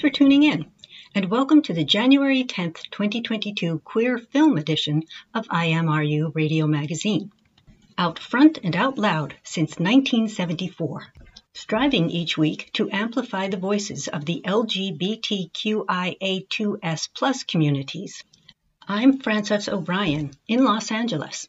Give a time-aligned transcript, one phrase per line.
[0.00, 0.64] Thanks for tuning in,
[1.14, 5.02] and welcome to the January 10th, 2022 Queer Film Edition
[5.34, 7.30] of IMRU Radio Magazine.
[7.98, 11.12] Out front and out loud since 1974,
[11.52, 18.24] striving each week to amplify the voices of the LGBTQIA2S plus communities.
[18.88, 21.46] I'm Francis O'Brian in Los Angeles.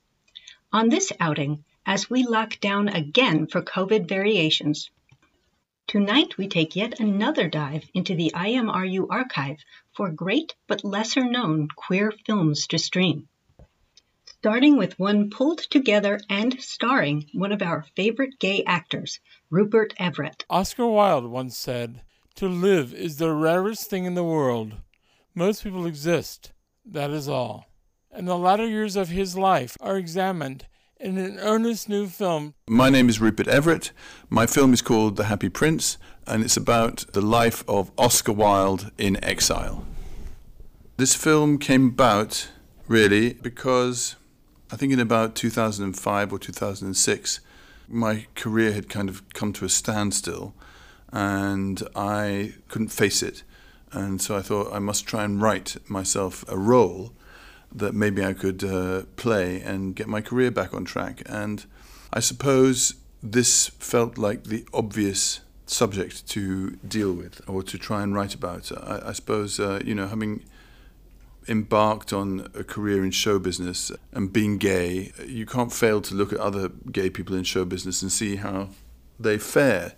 [0.74, 4.92] On this outing, as we lock down again for COVID variations,
[5.92, 9.58] Tonight, we take yet another dive into the IMRU archive
[9.94, 13.28] for great but lesser known queer films to stream.
[14.26, 19.20] Starting with one pulled together and starring one of our favorite gay actors,
[19.50, 20.46] Rupert Everett.
[20.50, 22.04] Oscar Wilde once said,
[22.36, 24.76] To live is the rarest thing in the world.
[25.36, 26.54] Most people exist,
[26.86, 27.66] that is all.
[28.10, 30.68] And the latter years of his life are examined
[31.02, 32.54] in an earnest new film.
[32.68, 33.92] My name is Rupert Everett.
[34.30, 38.92] My film is called The Happy Prince, and it's about the life of Oscar Wilde
[39.00, 39.84] in exile.
[40.98, 42.50] This film came about
[42.88, 44.16] really because
[44.72, 47.40] I think in about 2005 or 2006,
[47.88, 50.54] my career had kind of come to a standstill
[51.12, 53.44] and I couldn't face it.
[53.92, 57.12] And so I thought I must try and write myself a role
[57.74, 61.22] that maybe I could uh, play and get my career back on track.
[61.26, 61.66] And
[62.12, 68.14] I suppose this felt like the obvious subject to deal with or to try and
[68.14, 68.72] write about.
[68.72, 70.44] I, I suppose, uh, you know, having
[71.48, 76.34] embarked on a career in show business and being gay, you can't fail to look
[76.34, 78.70] at other gay people in show business and see how
[79.20, 79.94] they fare.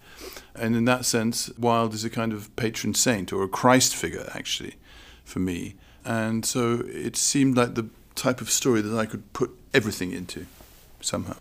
[0.55, 4.29] And in that sense, Wilde is a kind of patron saint or a Christ figure,
[4.33, 4.75] actually,
[5.23, 5.75] for me.
[6.05, 10.45] And so it seemed like the type of story that I could put everything into
[11.01, 11.35] somehow.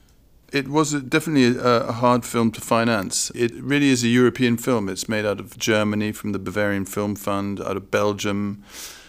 [0.53, 3.33] It was definitely a, a, hard film to finance.
[3.35, 4.91] It really is a European film.
[4.91, 8.63] It's made out of Germany from the Bavarian Film Fund, out of Belgium,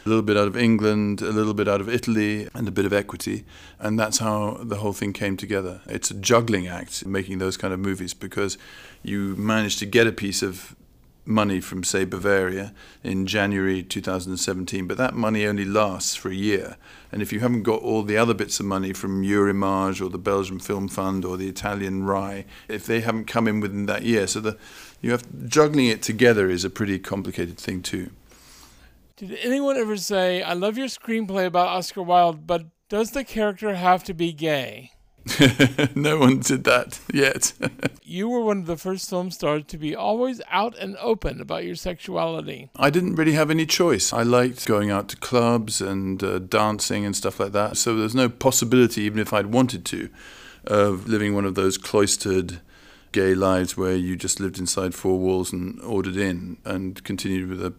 [0.06, 2.86] a little bit out of England, a little bit out of Italy, and a bit
[2.86, 3.44] of equity.
[3.78, 5.81] And that's how the whole thing came together.
[5.86, 8.58] It's a juggling act making those kind of movies because
[9.02, 10.78] you manage to get a piece of
[11.26, 12.74] money from, say, Bavaria
[13.04, 16.78] in January 2017, but that money only lasts for a year.
[17.12, 20.18] And if you haven't got all the other bits of money from Eurimage or the
[20.18, 24.28] Belgian Film Fund or the Italian RAI, if they haven't come in within that year,
[24.28, 24.58] so the
[25.02, 28.10] you have juggling it together is a pretty complicated thing too.
[29.16, 33.76] Did anyone ever say, "I love your screenplay about Oscar Wilde, but does the character
[33.76, 34.92] have to be gay?"
[35.96, 37.54] no one did that yet.
[38.04, 41.64] you were one of the first film stars to be always out and open about
[41.64, 42.70] your sexuality.
[42.76, 44.12] I didn't really have any choice.
[44.12, 47.78] I liked going out to clubs and uh, dancing and stuff like that.
[47.78, 50.10] So there's no possibility, even if I'd wanted to,
[50.66, 52.60] of living one of those cloistered
[53.14, 57.64] gay lives where you just lived inside four walls and ordered in and continued with
[57.64, 57.74] a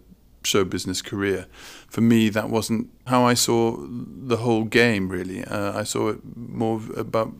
[0.47, 1.47] show business career.
[1.89, 5.45] For me, that wasn't how I saw the whole game, really.
[5.45, 7.33] Uh, I saw it more about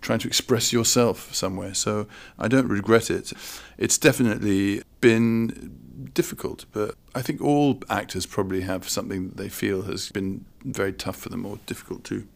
[0.00, 1.74] trying to express yourself somewhere.
[1.74, 2.06] So
[2.38, 3.32] I don't regret it.
[3.78, 9.82] It's definitely been difficult, but I think all actors probably have something that they feel
[9.82, 12.26] has been very tough for them or difficult to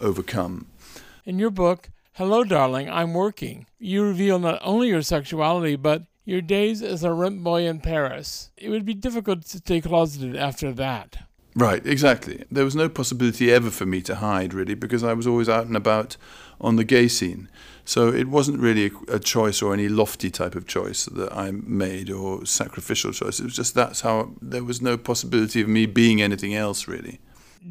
[0.00, 0.66] overcome.
[1.24, 6.42] In your book, Hello, Darling, I'm Working, you reveal not only your sexuality, but your
[6.42, 8.50] days as a rent boy in Paris.
[8.58, 11.26] It would be difficult to stay closeted after that.
[11.54, 12.44] Right, exactly.
[12.50, 15.66] There was no possibility ever for me to hide, really, because I was always out
[15.66, 16.18] and about
[16.60, 17.48] on the gay scene.
[17.86, 21.52] So it wasn't really a, a choice or any lofty type of choice that I
[21.52, 23.40] made or sacrificial choice.
[23.40, 27.20] It was just that's how there was no possibility of me being anything else, really.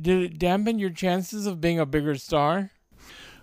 [0.02, 2.72] Did it dampen your chances of being a bigger star?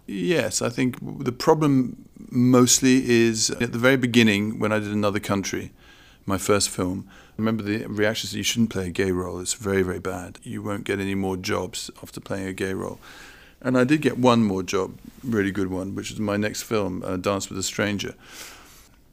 [0.07, 5.21] Yes, I think the problem mostly is at the very beginning when I did Another
[5.21, 5.73] Country,
[6.27, 7.09] my first film.
[7.09, 10.39] I remember the reactions you shouldn't play a gay role, it's very, very bad.
[10.43, 12.99] You won't get any more jobs after playing a gay role.
[13.61, 17.03] And I did get one more job, really good one, which was my next film,
[17.05, 18.15] uh, Dance with a Stranger.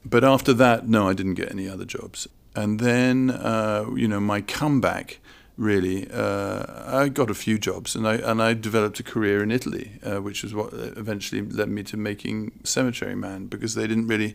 [0.04, 2.26] But after that, no, I didn't get any other jobs.
[2.56, 5.20] And then, uh, you know, my comeback
[5.60, 9.50] really, uh, I got a few jobs, and I and I developed a career in
[9.50, 14.08] Italy, uh, which was what eventually led me to making Cemetery Man, because they didn't
[14.08, 14.34] really.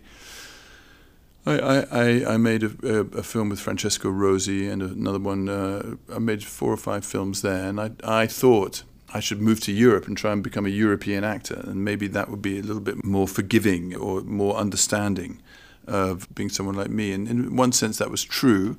[1.48, 5.48] I, I, I made a, a, a film with Francesco Rosi and another one.
[5.48, 8.84] Uh, I made four or five films there, and I I thought
[9.14, 12.30] I should move to Europe and try and become a European actor, and maybe that
[12.30, 15.42] would be a little bit more forgiving or more understanding
[15.88, 17.14] of being someone like me.
[17.14, 18.78] And in one sense, that was true.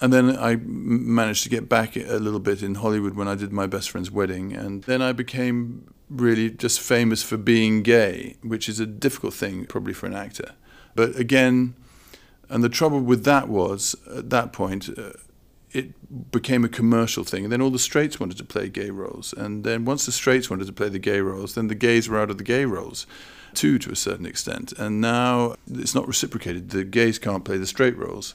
[0.00, 3.52] And then I managed to get back a little bit in Hollywood when I did
[3.52, 4.52] my best friend's wedding.
[4.52, 9.64] And then I became really just famous for being gay, which is a difficult thing
[9.66, 10.52] probably for an actor.
[10.94, 11.74] But again,
[12.48, 15.12] and the trouble with that was at that point, uh,
[15.72, 17.44] it became a commercial thing.
[17.44, 19.32] And then all the straights wanted to play gay roles.
[19.32, 22.18] And then once the straights wanted to play the gay roles, then the gays were
[22.18, 23.06] out of the gay roles
[23.54, 24.72] too, to a certain extent.
[24.78, 26.70] And now it's not reciprocated.
[26.70, 28.34] The gays can't play the straight roles.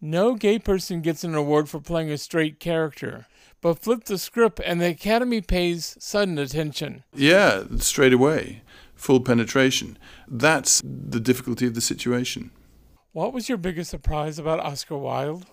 [0.00, 3.26] No gay person gets an award for playing a straight character.
[3.60, 7.02] But flip the script, and the Academy pays sudden attention.
[7.12, 8.62] Yeah, straight away.
[8.94, 9.98] Full penetration.
[10.28, 12.52] That's the difficulty of the situation.
[13.12, 15.46] What was your biggest surprise about Oscar Wilde?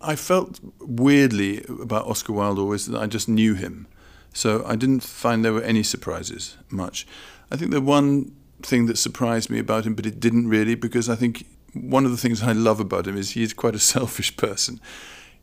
[0.00, 3.86] I felt weirdly about Oscar Wilde always that I just knew him.
[4.32, 7.06] So I didn't find there were any surprises much.
[7.50, 11.10] I think the one thing that surprised me about him, but it didn't really, because
[11.10, 14.36] I think one of the things I love about him is he's quite a selfish
[14.36, 14.80] person.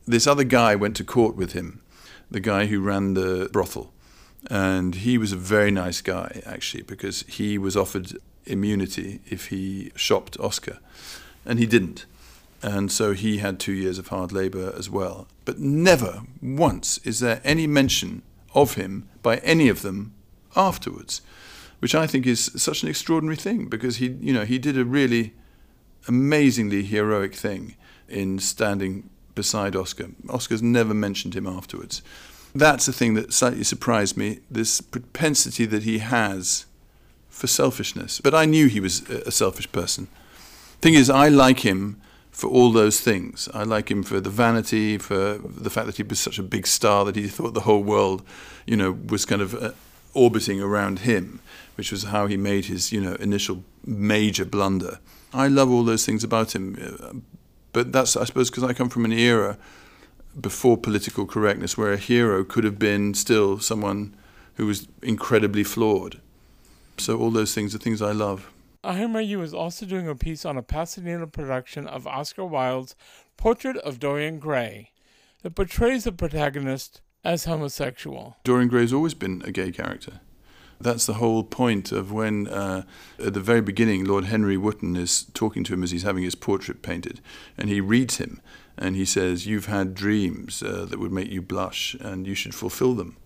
[0.06, 1.82] This other guy went to court with him,
[2.32, 3.94] the guy who ran the brothel.
[4.50, 9.92] And he was a very nice guy, actually, because he was offered immunity if he
[9.96, 10.80] shopped Oscar.
[11.46, 12.06] And he didn't.
[12.62, 15.28] And so he had two years of hard labor as well.
[15.46, 20.14] But never once is there any mention of him by any of them
[20.56, 21.22] afterwards,
[21.80, 24.86] which I think is such an extraordinary thing because he, you know, he did a
[24.86, 25.34] really
[26.08, 27.76] amazingly heroic thing
[28.08, 30.10] in standing beside Oscar.
[30.30, 32.02] Oscar's never mentioned him afterwards.
[32.56, 36.66] That's the thing that slightly surprised me this propensity that he has
[37.30, 38.20] for selfishness.
[38.20, 40.08] But I knew he was a selfish person.
[40.82, 42.02] Thing is, I like him
[42.32, 43.50] for all those things.
[43.54, 46.68] I like him for the vanity, for the fact that he was such a big
[46.68, 48.24] star that he thought the whole world,
[48.66, 49.72] you know, was kind of uh,
[50.14, 51.40] orbiting around him,
[51.76, 55.00] which was how he made his, you know, initial major blunder.
[55.34, 57.14] I love all those things about him, uh,
[57.74, 59.58] but that's, I suppose, because I come from an era
[60.40, 64.16] before political correctness where a hero could have been still someone
[64.56, 66.22] who was incredibly flawed.
[66.98, 68.52] So all those things are things I love.
[68.84, 72.96] IMRU is also doing a piece on a Pasadena production of Oscar Wilde's
[73.36, 74.92] Portrait of Dorian Gray
[75.44, 78.38] that portrays the protagonist as homosexual.
[78.44, 80.22] Dorian Gray's always been a gay character.
[80.80, 82.84] That's the whole point of when, uh,
[83.20, 86.36] at the very beginning, Lord Henry Wotton is talking to him as he's having his
[86.36, 87.20] portrait painted,
[87.58, 88.42] and he reads him,
[88.78, 92.54] and he says, "You've had dreams uh, that would make you blush, and you should
[92.54, 93.18] fulfill them.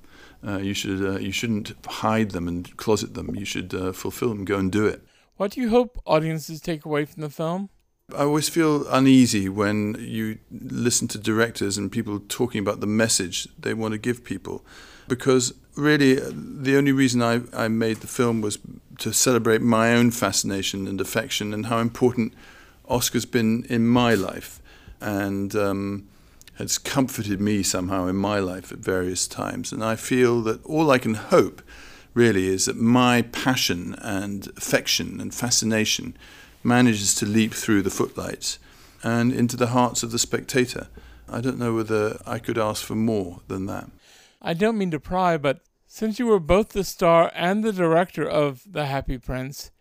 [0.46, 3.36] Uh, you should, uh, you shouldn't hide them and closet them.
[3.36, 4.46] You should uh, fulfill them.
[4.46, 5.02] Go and do it."
[5.38, 7.70] What do you hope audiences take away from the film?
[8.16, 13.48] I always feel uneasy when you listen to directors and people talking about the message
[13.58, 14.66] they want to give people.
[15.08, 18.60] Because really, the only reason I, I made the film was
[19.00, 22.34] to celebrate my own fascination and affection and how important
[22.88, 24.62] Oscar's been in my life
[25.00, 26.08] and um,
[26.56, 29.72] has comforted me somehow in my life at various times.
[29.72, 31.62] And I feel that all I can hope
[32.14, 36.16] really is that my passion and affection and fascination
[36.64, 38.60] manages to leap through the footlights
[39.04, 40.88] and into the hearts of the spectator.
[41.28, 43.90] I don't know whether I could ask for more than that.
[44.42, 48.28] I don't mean to pry, but since you were both the star and the director
[48.28, 49.72] of The Happy Prince,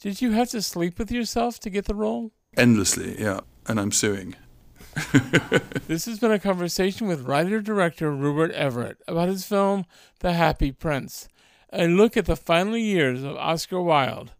[0.00, 2.32] did you have to sleep with yourself to get the role?
[2.56, 3.40] Endlessly, yeah.
[3.66, 4.34] And I'm suing.
[5.86, 9.84] this has been a conversation with writer director Rupert Everett about his film
[10.20, 11.28] The Happy Prince
[11.72, 14.32] a look at the final years of Oscar Wilde.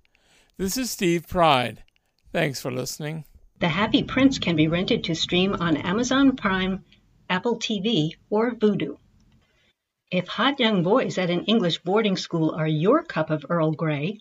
[0.56, 1.84] This is Steve Pride.
[2.32, 3.24] Thanks for listening.
[3.60, 6.84] The Happy Prince can be rented to stream on Amazon Prime,
[7.28, 8.96] Apple TV, or Vudu.
[10.10, 14.18] If hot young boys at an English boarding school are your cup of Earl Grey,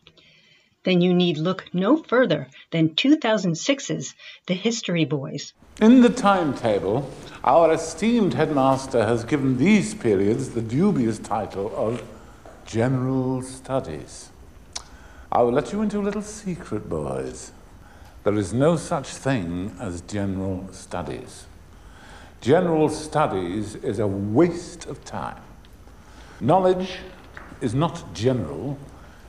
[0.83, 4.13] then you need look no further than 2006's
[4.45, 5.53] The History Boys.
[5.81, 7.09] In the timetable,
[7.43, 12.03] our esteemed headmaster has given these periods the dubious title of
[12.67, 14.29] general studies.
[15.31, 17.51] I will let you into a little secret, boys.
[18.25, 21.47] There is no such thing as general studies.
[22.41, 25.41] General studies is a waste of time.
[26.41, 26.99] Knowledge
[27.59, 28.77] is not general,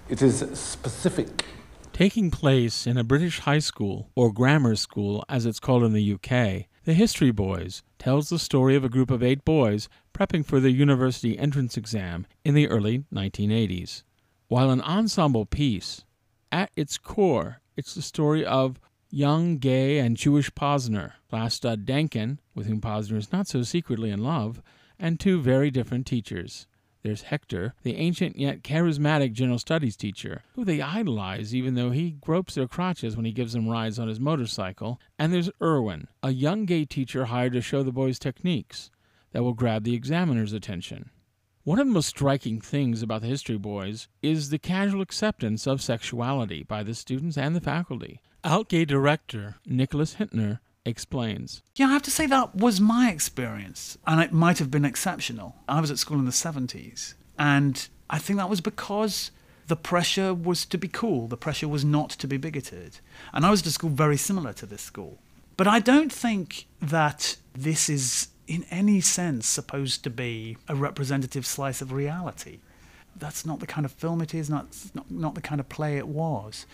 [0.08, 1.44] it is specific.
[1.92, 6.12] Taking place in a British high school, or grammar school as it's called in the
[6.12, 10.60] UK, The History Boys tells the story of a group of eight boys prepping for
[10.60, 14.04] their university entrance exam in the early 1980s.
[14.46, 16.04] While an ensemble piece,
[16.52, 18.78] at its core, it's the story of
[19.10, 24.10] young, gay, and Jewish Posner, class stud Dakin, with whom Posner is not so secretly
[24.10, 24.62] in love,
[24.96, 26.68] and two very different teachers.
[27.02, 32.12] There's Hector, the ancient yet charismatic general studies teacher, who they idolize even though he
[32.20, 35.00] gropes their crotches when he gives them rides on his motorcycle.
[35.18, 38.90] And there's Irwin, a young gay teacher hired to show the boys techniques
[39.32, 41.10] that will grab the examiner's attention.
[41.62, 45.82] One of the most striking things about the history boys is the casual acceptance of
[45.82, 48.20] sexuality by the students and the faculty.
[48.44, 51.62] Out gay director Nicholas Hytner explains.
[51.74, 55.56] Yeah, I have to say that was my experience, and it might have been exceptional.
[55.68, 59.30] I was at school in the 70s, and I think that was because
[59.70, 62.98] the pressure was to be cool, the pressure was not to be bigoted.
[63.32, 65.18] And I was at a school very similar to this school.
[65.56, 71.46] But I don't think that this is in any sense supposed to be a representative
[71.46, 72.58] slice of reality.
[73.14, 75.98] That's not the kind of film it is, not, not, not the kind of play
[75.98, 76.66] it was.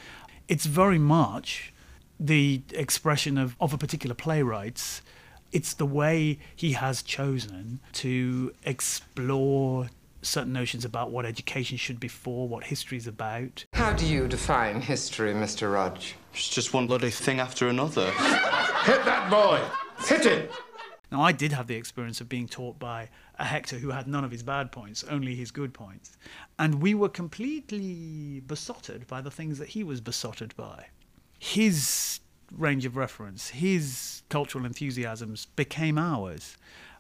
[0.49, 1.75] It's very much
[2.19, 5.03] the expression of, of a particular playwright's.
[5.53, 9.89] It's the way he has chosen to explore
[10.23, 13.65] certain notions about what education should be for, what history is about.
[13.73, 15.73] How do you define history, Mr.
[15.73, 16.17] Rudge?
[16.33, 18.11] It's just one bloody thing after another.
[18.11, 19.63] Hit that boy!
[20.05, 20.49] Hit him!
[21.13, 23.09] Now, I did have the experience of being taught by
[23.39, 26.19] a Hector who had none of his bad points, only his good points.
[26.59, 30.87] And we were completely besotted by the things that he was besotted by.
[31.39, 36.57] His range of reference, his cultural enthusiasms became ours.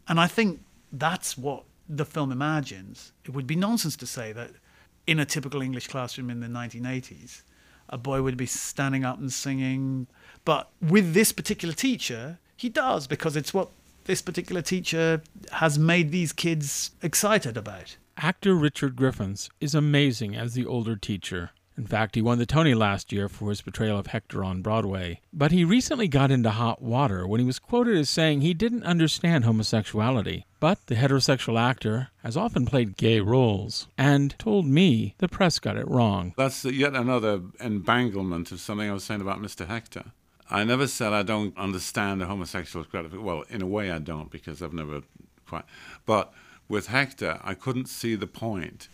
[0.09, 0.61] And I think
[0.93, 3.12] that's what the film imagines.
[3.25, 4.50] It would be nonsense to say that
[5.07, 7.43] in a typical English classroom in the 1980s,
[7.88, 10.07] a boy would be standing up and singing.
[10.45, 13.71] But with this particular teacher, he does because it's what
[14.05, 17.97] this particular teacher has made these kids excited about.
[18.16, 21.50] Actor Richard Griffiths is amazing as the older teacher.
[21.76, 25.21] In fact, he won the Tony last year for his portrayal of Hector on Broadway.
[25.33, 28.85] But he recently got into hot water when he was quoted as saying he didn't
[28.85, 30.47] understand homosexuality.
[30.59, 35.76] But the heterosexual actor has often played gay roles and told me the press got
[35.76, 36.33] it wrong.
[36.38, 39.66] That's yet another embanglement of something I was saying about Mr.
[39.66, 40.12] Hector.
[40.50, 43.25] I never said I don't understand the homosexual gratification.
[43.25, 45.02] Well, in a way, I don't because I've never
[45.47, 45.64] quite.
[46.06, 46.33] But
[46.68, 48.88] with Hector, I couldn't see the point.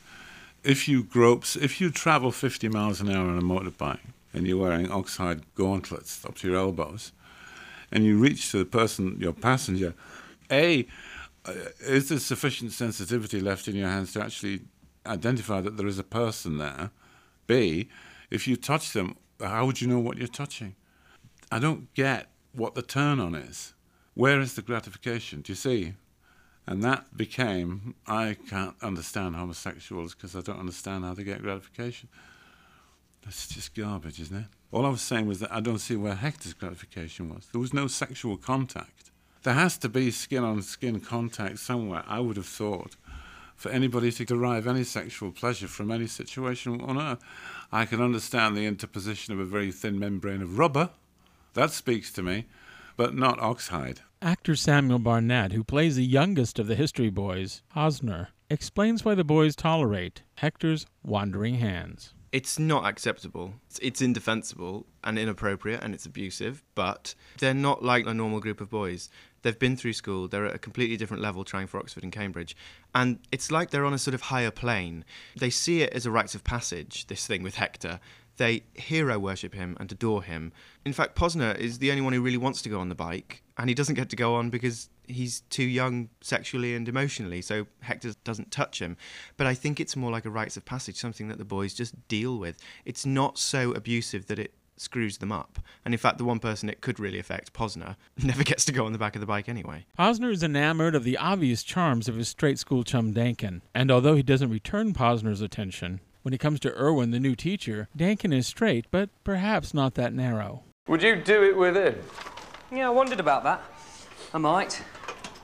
[0.65, 3.99] If you grope, if you travel 50 miles an hour on a motorbike
[4.33, 7.13] and you're wearing oxhide gauntlets up to your elbows,
[7.91, 9.95] and you reach to the person, your passenger,
[10.51, 10.87] a,
[11.45, 14.63] uh, is there sufficient sensitivity left in your hands to actually
[15.05, 16.91] identify that there is a person there?
[17.47, 17.89] B,
[18.31, 20.77] if you touch them, how would you know what you're touching?
[21.51, 23.75] I don't get what the turn on is.
[24.15, 25.41] Where is the gratification?
[25.41, 25.95] Do you see?
[26.67, 32.09] And that became I can't understand homosexuals because I don't understand how they get gratification.
[33.25, 34.47] That's just garbage, isn't it?
[34.71, 37.47] All I was saying was that I don't see where Hector's gratification was.
[37.53, 39.11] There was no sexual contact.
[39.43, 42.97] There has to be skin on skin contact somewhere, I would have thought,
[43.57, 47.23] for anybody to derive any sexual pleasure from any situation on earth.
[47.73, 50.91] I can understand the interposition of a very thin membrane of rubber.
[51.55, 52.47] That speaks to me,
[52.97, 54.01] but not oxhide.
[54.23, 59.25] Actor Samuel Barnett, who plays the youngest of the History Boys, Posner, explains why the
[59.25, 62.15] boys tolerate Hector's wandering hands.
[62.31, 63.55] It's not acceptable.
[63.67, 68.61] It's, it's indefensible and inappropriate and it's abusive, but they're not like a normal group
[68.61, 69.11] of boys.
[69.43, 72.57] They've been through school, they're at a completely different level trying for Oxford and Cambridge,
[72.95, 75.05] and it's like they're on a sort of higher plane.
[75.37, 77.99] They see it as a rite of passage, this thing with Hector.
[78.37, 80.53] They hero worship him and adore him.
[80.85, 83.43] In fact, Posner is the only one who really wants to go on the bike,
[83.59, 87.67] and he doesn't get to go on because he's too young sexually and emotionally, so
[87.81, 88.97] Hector doesn't touch him.
[89.37, 92.09] But I think it's more like a rites of passage, something that the boys just
[92.09, 92.59] deal with.
[92.85, 95.59] It's not so abusive that it screws them up.
[95.85, 98.87] And in fact, the one person it could really affect, Posner, never gets to go
[98.87, 99.87] on the back of the bike anyway.
[99.99, 104.17] Posner is enamored of the obvious charms of his straight school chum Dakin, and although
[104.17, 108.47] he doesn't return Posner's attention, when it comes to Irwin, the new teacher, Dakin is
[108.47, 110.63] straight, but perhaps not that narrow.
[110.89, 112.03] Would you do it with him?
[112.71, 113.63] Yeah, I wondered about that.
[114.33, 114.83] I might.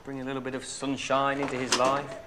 [0.03, 2.17] Bring a little bit of sunshine into his life.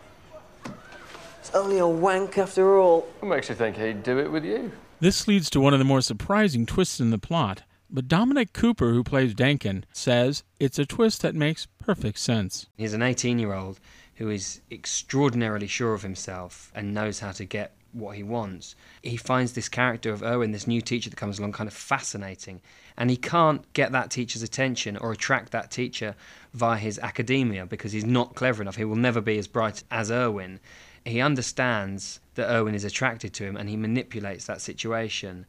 [1.40, 3.08] It's only a wank after all.
[3.18, 4.70] What makes you think he'd do it with you?
[5.00, 8.90] This leads to one of the more surprising twists in the plot, but Dominic Cooper,
[8.90, 12.68] who plays Dakin, says it's a twist that makes perfect sense.
[12.76, 13.80] He's an 18 year old
[14.16, 18.74] who is extraordinarily sure of himself and knows how to get what he wants.
[19.02, 22.60] He finds this character of Irwin, this new teacher that comes along, kind of fascinating.
[22.96, 26.14] And he can't get that teacher's attention or attract that teacher
[26.54, 28.76] via his academia because he's not clever enough.
[28.76, 30.60] He will never be as bright as Irwin.
[31.04, 35.46] He understands that Irwin is attracted to him and he manipulates that situation.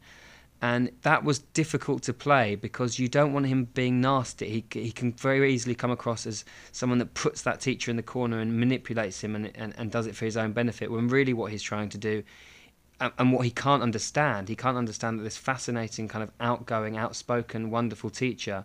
[0.62, 4.48] And that was difficult to play because you don't want him being nasty.
[4.48, 8.02] He, he can very easily come across as someone that puts that teacher in the
[8.02, 11.34] corner and manipulates him and, and, and does it for his own benefit, when really
[11.34, 12.22] what he's trying to do
[13.00, 16.96] and, and what he can't understand, he can't understand that this fascinating, kind of outgoing,
[16.96, 18.64] outspoken, wonderful teacher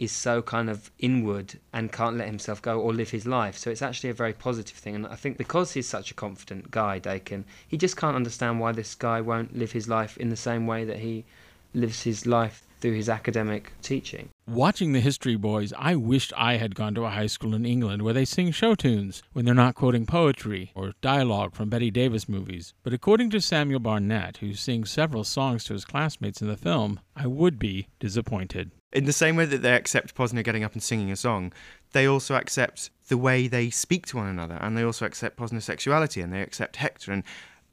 [0.00, 3.58] is so kind of inward and can't let himself go or live his life.
[3.58, 4.94] So it's actually a very positive thing.
[4.94, 8.72] And I think because he's such a confident guy, Dakin, he just can't understand why
[8.72, 11.26] this guy won't live his life in the same way that he
[11.74, 14.30] lives his life through his academic teaching.
[14.50, 18.02] Watching the History Boys, I wished I had gone to a high school in England
[18.02, 22.28] where they sing show tunes when they're not quoting poetry or dialogue from Bette Davis
[22.28, 22.74] movies.
[22.82, 26.98] But according to Samuel Barnett, who sings several songs to his classmates in the film,
[27.14, 28.72] I would be disappointed.
[28.92, 31.52] In the same way that they accept Posner getting up and singing a song,
[31.92, 35.64] they also accept the way they speak to one another, and they also accept Posner's
[35.64, 37.22] sexuality, and they accept Hector, and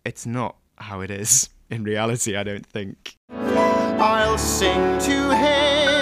[0.06, 3.16] it's not how it is in reality, I don't think.
[3.32, 5.97] I'll sing to him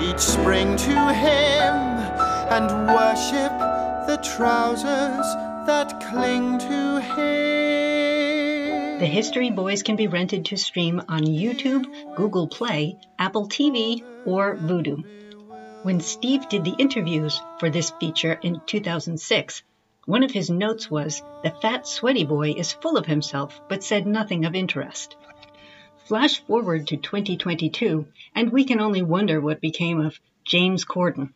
[0.00, 1.74] each spring to him
[2.50, 3.52] and worship
[4.06, 5.26] the trousers
[5.66, 8.98] that cling to him.
[8.98, 11.84] The History Boys can be rented to stream on YouTube,
[12.16, 15.04] Google Play, Apple TV, or Vudu.
[15.82, 19.62] When Steve did the interviews for this feature in 2006,
[20.06, 24.06] one of his notes was the fat, sweaty boy is full of himself but said
[24.06, 25.16] nothing of interest.
[26.10, 31.32] Flash forward to 2022, and we can only wonder what became of James Corden.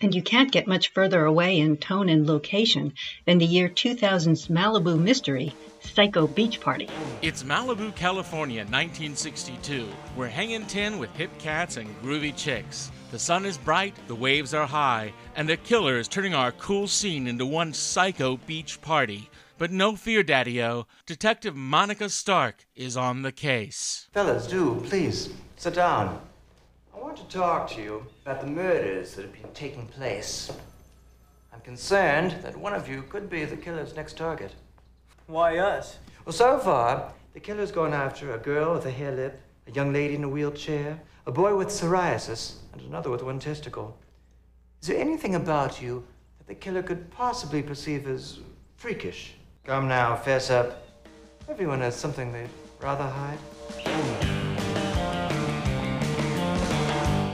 [0.00, 2.94] And you can't get much further away in tone and location
[3.26, 6.88] than the year 2000's Malibu mystery, Psycho Beach Party.
[7.20, 9.86] It's Malibu, California, 1962.
[10.16, 12.90] We're hanging tin with hip cats and groovy chicks.
[13.10, 16.88] The sun is bright, the waves are high, and the killer is turning our cool
[16.88, 19.28] scene into one psycho beach party.
[19.58, 20.86] But no fear, Daddy O.
[21.04, 24.08] Detective Monica Stark is on the case.
[24.12, 26.20] Fellas, do, please, sit down.
[26.94, 30.52] I want to talk to you about the murders that have been taking place.
[31.52, 34.54] I'm concerned that one of you could be the killer's next target.
[35.26, 35.98] Why us?
[36.24, 39.92] Well, so far, the killer's gone after a girl with a hare lip, a young
[39.92, 43.98] lady in a wheelchair, a boy with psoriasis, and another with one testicle.
[44.82, 46.06] Is there anything about you
[46.38, 48.38] that the killer could possibly perceive as
[48.76, 49.34] freakish?
[49.68, 50.82] Come now, fess up.
[51.46, 52.48] Everyone has something they'd
[52.80, 53.38] rather hide.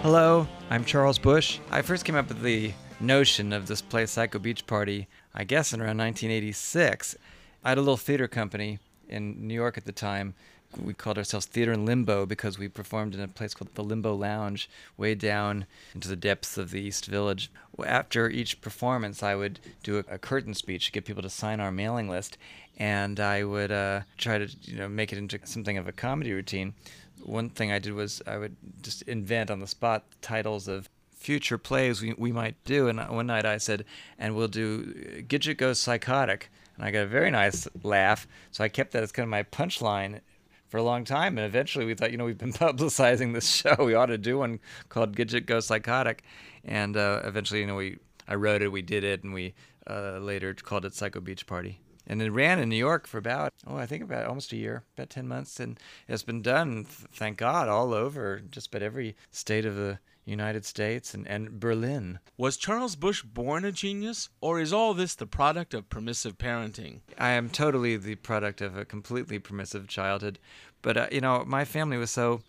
[0.02, 1.60] Hello, I'm Charles Busch.
[1.70, 5.72] I first came up with the notion of this play Psycho Beach Party, I guess,
[5.72, 7.16] in around 1986.
[7.62, 10.34] I had a little theater company in New York at the time.
[10.82, 14.14] We called ourselves Theater in Limbo because we performed in a place called the Limbo
[14.14, 17.50] Lounge, way down into the depths of the East Village.
[17.84, 21.60] After each performance, I would do a, a curtain speech to get people to sign
[21.60, 22.38] our mailing list,
[22.76, 26.32] and I would uh, try to, you know, make it into something of a comedy
[26.32, 26.74] routine
[27.24, 31.58] one thing I did was I would just invent on the spot titles of future
[31.58, 32.88] plays we, we might do.
[32.88, 33.84] And one night I said,
[34.18, 36.50] and we'll do Gidget Goes Psychotic.
[36.76, 38.26] And I got a very nice laugh.
[38.50, 40.20] So I kept that as kind of my punchline
[40.74, 41.38] for a long time.
[41.38, 43.76] And eventually we thought, you know, we've been publicizing this show.
[43.78, 44.58] We ought to do one
[44.88, 46.24] called Gidget Goes Psychotic.
[46.64, 49.54] And uh, eventually, you know, we I wrote it, we did it, and we
[49.88, 53.52] uh, later called it Psycho Beach Party and it ran in New York for about
[53.66, 57.38] oh I think about almost a year, about ten months, and it's been done, thank
[57.38, 62.18] God, all over just about every state of the United States and, and Berlin.
[62.37, 67.00] Was Charles Busch born a genius, or is all this the product of permissive parenting?
[67.18, 70.38] I am totally the product of a completely permissive childhood,
[70.82, 72.42] but uh, you know my family was so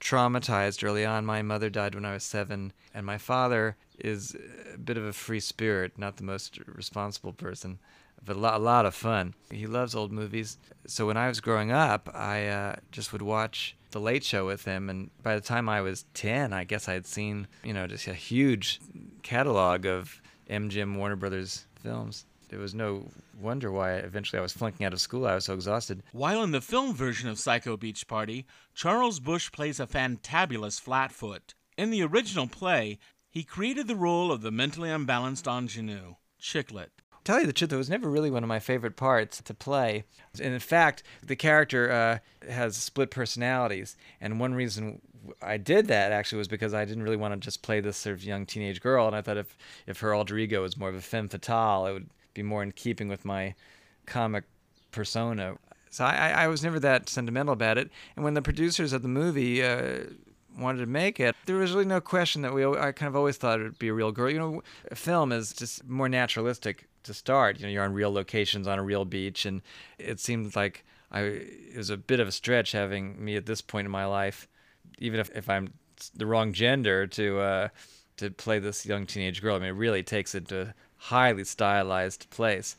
[0.00, 1.26] traumatized early on.
[1.26, 4.36] My mother died when I was seven, and my father is
[4.74, 7.78] a bit of a free spirit, not the most responsible person
[8.24, 9.34] but a lot, a lot of fun.
[9.50, 10.58] He loves old movies.
[10.86, 14.66] So when I was growing up, I uh, just would watch The Late Show with
[14.66, 14.90] him.
[14.90, 18.06] And by the time I was 10, I guess I had seen, you know, just
[18.06, 18.78] a huge
[19.22, 22.26] catalog of MGM Warner Brothers films.
[22.50, 23.06] It was no
[23.40, 25.26] wonder why eventually I was flunking out of school.
[25.26, 26.02] I was so exhausted.
[26.12, 31.54] While in the film version of Psycho Beach Party, Charles Busch plays a fantabulous flatfoot.
[31.78, 32.98] In the original play,
[33.30, 36.95] he created the role of the mentally unbalanced ingenue, Chicklet.
[37.26, 40.04] Tell you the truth, it was never really one of my favorite parts to play.
[40.40, 45.00] And in fact, the character uh, has split personalities, and one reason
[45.42, 48.14] I did that actually was because I didn't really want to just play this sort
[48.14, 50.94] of young teenage girl, and I thought if if her alter ego was more of
[50.94, 53.54] a femme fatale, it would be more in keeping with my
[54.06, 54.44] comic
[54.92, 55.56] persona.
[55.90, 57.90] So I, I was never that sentimental about it.
[58.16, 60.00] And when the producers of the movie uh,
[60.58, 62.64] wanted to make it, there was really no question that we.
[62.66, 64.30] I kind of always thought it would be a real girl.
[64.30, 64.62] You know,
[64.94, 67.58] film is just more naturalistic to start.
[67.58, 69.62] You know, you're on real locations on a real beach, and
[69.98, 73.60] it seemed like I it was a bit of a stretch having me at this
[73.60, 74.48] point in my life,
[74.98, 75.72] even if, if I'm
[76.14, 77.68] the wrong gender to uh,
[78.18, 79.56] to play this young teenage girl.
[79.56, 82.76] I mean, it really takes it to a highly stylized place.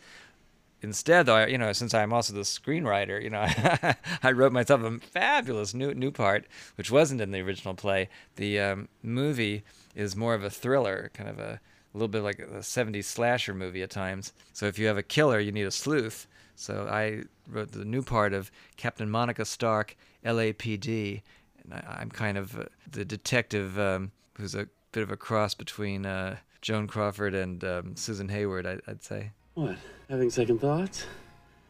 [0.81, 3.45] Instead, though, I, you know, since I'm also the screenwriter, you know,
[4.23, 8.09] I wrote myself a fabulous new new part, which wasn't in the original play.
[8.35, 9.63] The um, movie
[9.95, 11.59] is more of a thriller, kind of a,
[11.97, 14.31] a little bit like a 70s slasher movie at times.
[14.53, 16.27] So if you have a killer, you need a sleuth.
[16.55, 21.23] So I wrote the new part of Captain Monica Stark, LAPD,
[21.63, 25.55] and I, am kind of uh, the detective um, who's a bit of a cross
[25.55, 29.31] between uh, Joan Crawford and um, Susan Hayward, I, I'd say.
[29.55, 29.77] What?
[30.07, 31.07] Having second thoughts?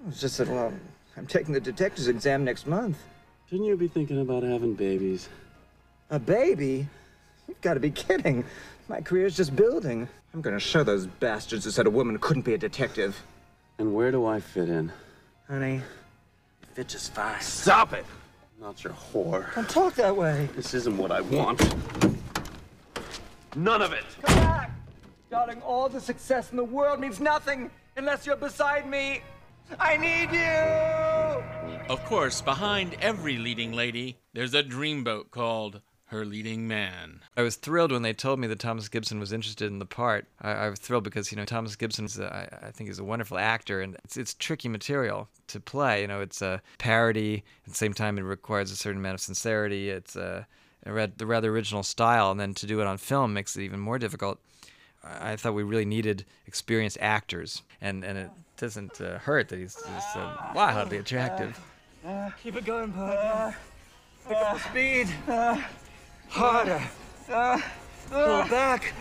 [0.09, 0.73] It's just that, well,
[1.15, 2.97] I'm taking the detective's exam next month.
[3.49, 5.29] Shouldn't you be thinking about having babies?
[6.09, 6.87] A baby?
[7.47, 8.43] You've got to be kidding.
[8.89, 10.07] My career's just building.
[10.33, 13.21] I'm gonna show those bastards who said a woman couldn't be a detective.
[13.79, 14.91] And where do I fit in?
[15.47, 17.41] Honey, you fit just fine.
[17.41, 18.05] Stop it!
[18.55, 19.53] I'm not your whore.
[19.55, 20.49] Don't talk that way.
[20.55, 21.61] This isn't what I want.
[23.55, 24.05] None of it!
[24.23, 24.71] Come back!
[25.29, 29.21] Darling, all the success in the world means nothing unless you're beside me.
[29.79, 31.89] I need you!
[31.89, 37.21] Of course, behind every leading lady, there's a dreamboat called her leading man.
[37.35, 40.25] I was thrilled when they told me that Thomas Gibson was interested in the part.
[40.41, 42.99] I, I was thrilled because you know Thomas Gibson is a, I, I think he's
[42.99, 46.01] a wonderful actor and it's it's tricky material to play.
[46.01, 49.21] You know, it's a parody at the same time it requires a certain amount of
[49.21, 49.89] sincerity.
[49.89, 50.47] It's a,
[50.85, 53.79] a the rather original style, and then to do it on film makes it even
[53.79, 54.39] more difficult.
[55.03, 59.75] I thought we really needed experienced actors, and and it doesn't uh, hurt that he's
[59.75, 61.59] just uh, wildly attractive.
[62.05, 63.53] Uh, keep it going, bud.
[64.27, 65.07] Pick up the speed.
[66.29, 66.81] Harder.
[67.27, 68.93] pull back.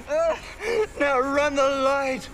[0.98, 2.28] now run the light.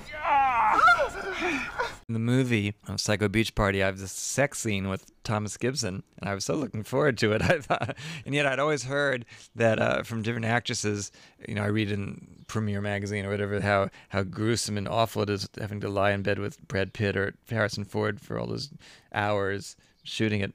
[2.08, 6.02] In the movie uh, Psycho Beach Party, I have this sex scene with Thomas Gibson,
[6.18, 7.42] and I was so looking forward to it.
[7.50, 9.24] I thought, and yet I'd always heard
[9.56, 11.10] that uh, from different actresses.
[11.48, 15.30] You know, I read in Premiere magazine or whatever how how gruesome and awful it
[15.30, 18.70] is having to lie in bed with Brad Pitt or Harrison Ford for all those
[19.12, 20.52] hours shooting it.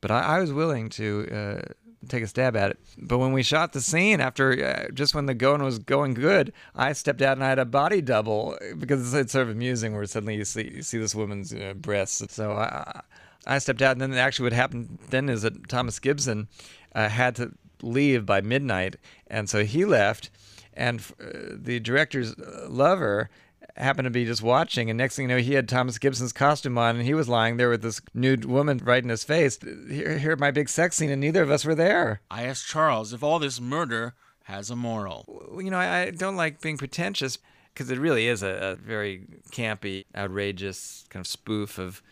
[0.00, 1.28] But I, I was willing to.
[1.30, 1.72] Uh,
[2.08, 2.78] take a stab at it.
[2.98, 6.52] But when we shot the scene, after uh, just when the going was going good,
[6.74, 10.06] I stepped out and I had a body double because it's, sort of amusing where
[10.06, 12.34] suddenly you see you see this woman's uh, breasts.
[12.34, 13.02] So I
[13.46, 16.48] I stepped out, and then actually what happened then is that Thomas Gibson
[16.94, 18.96] uh, had to leave by midnight,
[19.28, 20.30] and so he left,
[20.74, 23.30] and uh, the director's uh, lover
[23.76, 26.78] happened to be just watching, and next thing you know, he had Thomas Gibson's costume
[26.78, 29.58] on, and he was lying there with this nude woman right in his face.
[29.88, 32.20] Here, here, my big sex scene, and neither of us were there.
[32.30, 35.58] I asked Charles if all this murder has a moral.
[35.58, 37.38] You know, I, I don't like being pretentious
[37.74, 42.02] because it really is a, a very campy, outrageous kind of spoof of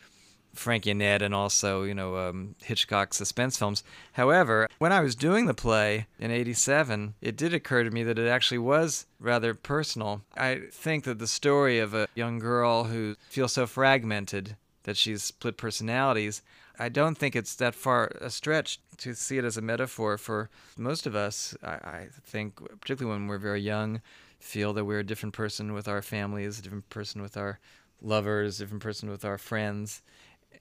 [0.54, 3.82] Frankie and Annette and also, you know, um, Hitchcock suspense films.
[4.12, 8.18] However, when I was doing the play in 87, it did occur to me that
[8.18, 10.22] it actually was rather personal.
[10.36, 15.22] I think that the story of a young girl who feels so fragmented that she's
[15.22, 16.42] split personalities,
[16.78, 20.50] I don't think it's that far a stretch to see it as a metaphor for
[20.76, 21.56] most of us.
[21.62, 24.00] I, I think, particularly when we're very young,
[24.38, 27.58] feel that we're a different person with our families, a different person with our
[28.02, 30.02] lovers, a different person with our friends.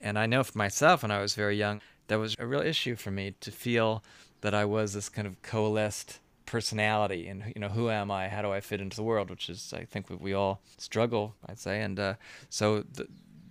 [0.01, 2.95] And I know for myself, when I was very young, that was a real issue
[2.95, 4.03] for me to feel
[4.41, 8.27] that I was this kind of coalesced personality and you know who am i?
[8.27, 9.29] How do i fit into the world?
[9.29, 11.81] Which is i think we all struggle i'd say.
[11.81, 12.15] And uh,
[12.49, 13.07] so the,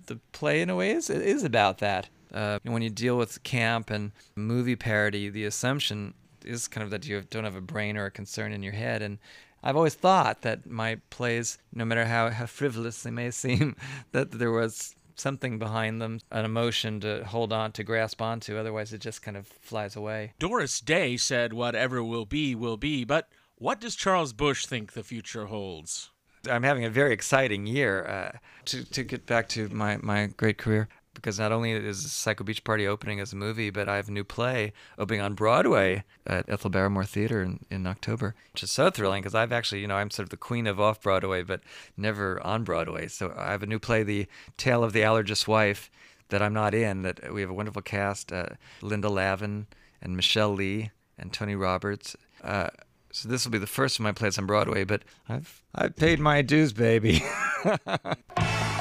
[0.06, 2.10] the play in a way is, is about that.
[2.32, 7.06] Uh, when you deal with camp and movie parody the assumption is kind of that
[7.06, 9.02] you don't have a brain or a concern in your head.
[9.02, 9.18] And
[9.62, 13.76] I've always thought that my plays, no matter how, how frivolous they may seem,
[14.12, 18.58] that there was something behind them, an emotion to hold on to, grasp onto.
[18.58, 20.34] Otherwise, it just kind of flies away.
[20.38, 23.04] Doris Day said, Whatever will be, will be.
[23.04, 26.10] But what does Charles Busch think the future holds?
[26.50, 28.04] I'm having a very exciting year.
[28.04, 32.44] Uh, to, to get back to my, my great career, because not only is Psycho
[32.44, 36.04] Beach Party opening as a movie, but I have a new play opening on Broadway
[36.26, 39.86] at Ethel Barrymore Theater in, in October, which is so thrilling because I've actually, you
[39.86, 41.60] know, I'm sort of the queen of off Broadway, but
[41.96, 43.08] never on Broadway.
[43.08, 45.90] So I have a new play, The Tale of the Allergist's Wife,
[46.28, 47.02] that I'm not in.
[47.02, 48.46] That we have a wonderful cast: uh,
[48.80, 49.66] Linda Lavin
[50.00, 52.16] and Michelle Lee and Tony Roberts.
[52.42, 52.68] Uh,
[53.12, 56.18] so this will be the first of my plays on Broadway, but I've I've paid
[56.18, 57.22] my dues, baby.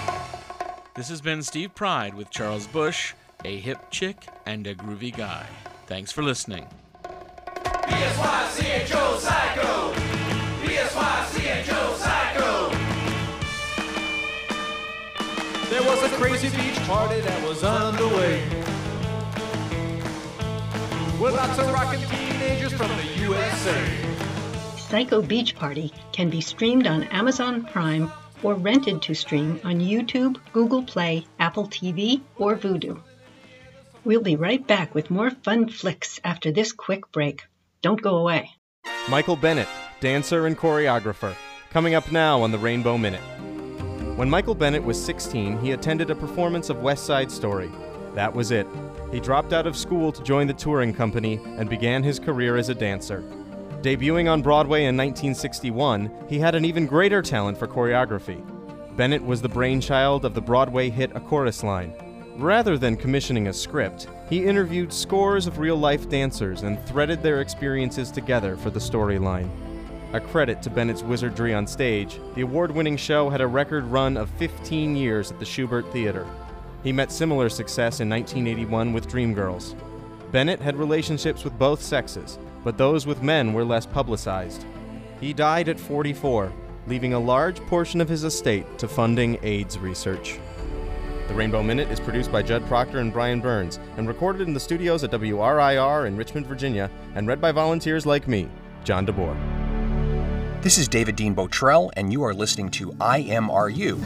[0.94, 3.14] This has been Steve Pride with Charles Busch,
[3.46, 5.46] a hip chick and a groovy guy.
[5.88, 6.68] Thanks for listening.
[7.88, 9.94] B-S-Y-C-H-O Psycho!
[10.68, 12.70] B-S-Y-C-H-O Psycho!
[15.70, 18.44] There was a crazy beach party that was underway.
[21.22, 23.82] With lots of rockin' teenagers from the USA.
[24.76, 28.12] Psycho Beach Party can be streamed on Amazon Prime
[28.44, 33.00] or rented to stream on YouTube, Google Play, Apple TV, or Vudu.
[34.04, 37.44] We'll be right back with more fun flicks after this quick break.
[37.82, 38.50] Don't go away.
[39.10, 39.68] Michael Bennett,
[40.00, 41.36] dancer and choreographer,
[41.70, 43.22] coming up now on the Rainbow Minute.
[44.18, 47.72] When Michael Bennett was 16, he attended a performance of West Side Story.
[48.14, 48.68] That was it.
[49.12, 52.70] He dropped out of school to join the touring company and began his career as
[52.70, 53.24] a dancer.
[53.82, 58.40] Debuting on Broadway in 1961, he had an even greater talent for choreography.
[58.96, 61.92] Bennett was the brainchild of the Broadway hit A Chorus Line.
[62.38, 67.42] Rather than commissioning a script, he interviewed scores of real life dancers and threaded their
[67.42, 69.50] experiences together for the storyline.
[70.14, 74.16] A credit to Bennett's wizardry on stage, the award winning show had a record run
[74.16, 76.28] of 15 years at the Shubert Theater.
[76.84, 79.74] He met similar success in 1981 with Dreamgirls.
[80.32, 84.66] Bennett had relationships with both sexes, but those with men were less publicized.
[85.20, 86.52] He died at 44,
[86.88, 90.40] leaving a large portion of his estate to funding AIDS research.
[91.28, 94.60] The Rainbow Minute is produced by Judd Proctor and Brian Burns and recorded in the
[94.60, 98.50] studios at WRIR in Richmond, Virginia, and read by volunteers like me,
[98.84, 99.62] John DeBoer.
[100.62, 103.98] This is David Dean Bottrell, and you are listening to IMRU.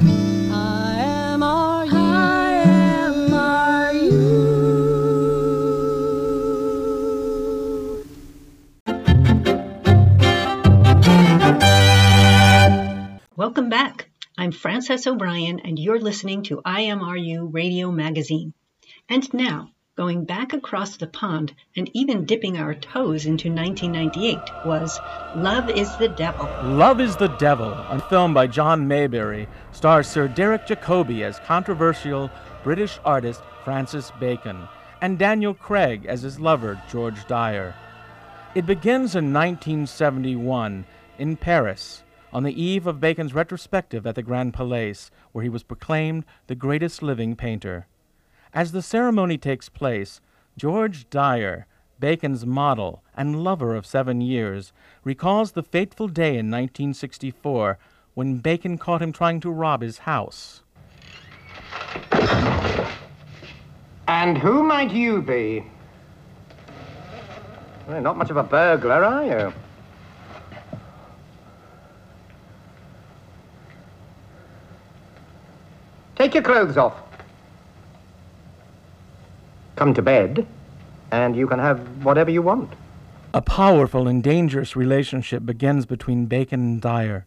[13.37, 14.07] Welcome back.
[14.37, 18.53] I'm Francis O'Brian, and you're listening to IMRU Radio Magazine.
[19.09, 25.01] And now, going back across the pond and even dipping our toes into 1998 was
[25.35, 26.45] Love is the Devil.
[26.63, 32.31] Love is the Devil, a film by John Maybury, stars Sir Derek Jacobi as controversial
[32.63, 34.65] British artist Francis Bacon
[35.01, 37.75] and Daniel Craig as his lover George Dyer.
[38.55, 40.85] It begins in 1971
[41.17, 42.04] in Paris
[42.35, 44.95] on the eve of Bacon's retrospective at the Grand Palais,
[45.31, 47.87] where he was proclaimed the greatest living painter.
[48.53, 50.19] As the ceremony takes place,
[50.57, 51.65] George Dyer,
[51.97, 54.73] Bacon's model and lover of seven years,
[55.05, 57.79] recalls the fateful day in 1964
[58.15, 60.61] when Bacon caught him trying to rob his house.
[64.09, 65.63] And who might you be?
[67.87, 69.53] Well, not much of a burglar, are you?
[76.15, 76.93] Take your clothes off.
[79.75, 80.47] Come to bed,
[81.11, 82.71] and you can have whatever you want.
[83.33, 87.25] A powerful and dangerous relationship begins between Bacon and Dyer.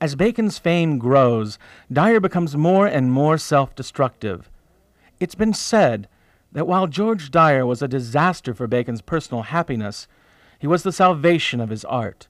[0.00, 1.58] As Bacon's fame grows,
[1.92, 4.48] Dyer becomes more and more self destructive.
[5.20, 6.08] It's been said
[6.52, 10.08] that while George Dyer was a disaster for Bacon's personal happiness,
[10.58, 12.26] he was the salvation of his art,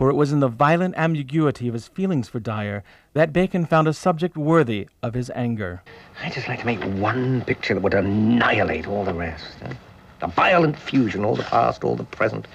[0.00, 2.82] for it was in the violent ambiguity of his feelings for Dyer
[3.12, 5.82] that Bacon found a subject worthy of his anger.
[6.22, 9.56] I'd just like to make one picture that would annihilate all the rest.
[9.62, 9.74] huh?
[10.22, 12.48] A violent fusion, all the past, all the present,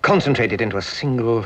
[0.00, 1.44] concentrated into a single,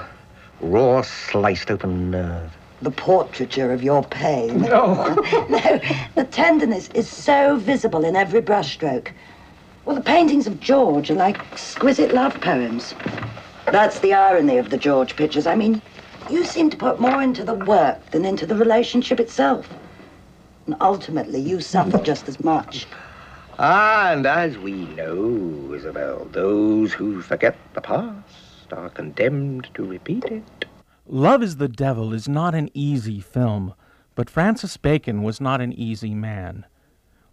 [0.60, 2.56] raw, sliced open nerve.
[2.80, 4.60] The portraiture of your pain.
[4.60, 4.94] No.
[5.48, 5.80] no,
[6.14, 9.08] the tenderness is so visible in every brushstroke.
[9.84, 12.94] Well, the paintings of George are like exquisite love poems.
[13.70, 15.46] That's the irony of the George pictures.
[15.46, 15.80] I mean,
[16.28, 19.68] you seem to put more into the work than into the relationship itself.
[20.66, 22.86] And ultimately, you suffer just as much.
[23.58, 30.24] Ah, and as we know, Isabel, those who forget the past are condemned to repeat
[30.24, 30.64] it.
[31.06, 33.74] Love is the Devil is not an easy film,
[34.14, 36.66] but Francis Bacon was not an easy man.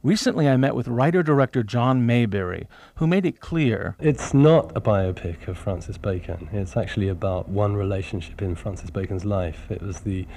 [0.03, 4.79] Recently, I met with writer director John Maybury, who made it clear It's not a
[4.79, 6.49] biopic of Francis Bacon.
[6.53, 9.65] It's actually about one relationship in Francis Bacon's life.
[9.71, 10.27] It was the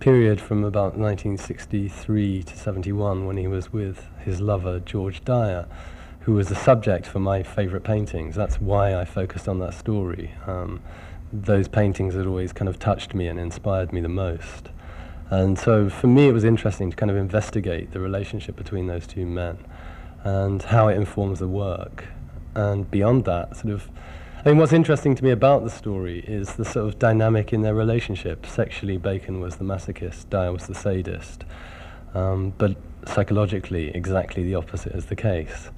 [0.00, 5.66] period from about 1963 to 71 when he was with his lover George Dyer,
[6.20, 8.34] who was the subject for my favourite paintings.
[8.34, 10.34] That's why I focused on that story.
[10.48, 10.80] Um,
[11.32, 14.70] those paintings had always kind of touched me and inspired me the most.
[15.30, 19.06] And so for me, it was interesting to kind of investigate the relationship between those
[19.06, 19.58] two men
[20.22, 22.04] and how it informs the work.
[22.54, 23.90] And beyond that, sort of,
[24.44, 27.62] I mean, what's interesting to me about the story is the sort of dynamic in
[27.62, 28.46] their relationship.
[28.46, 31.44] Sexually, Bacon was the masochist, Dyer was the sadist.
[32.14, 35.70] Um, but psychologically, exactly the opposite is the case.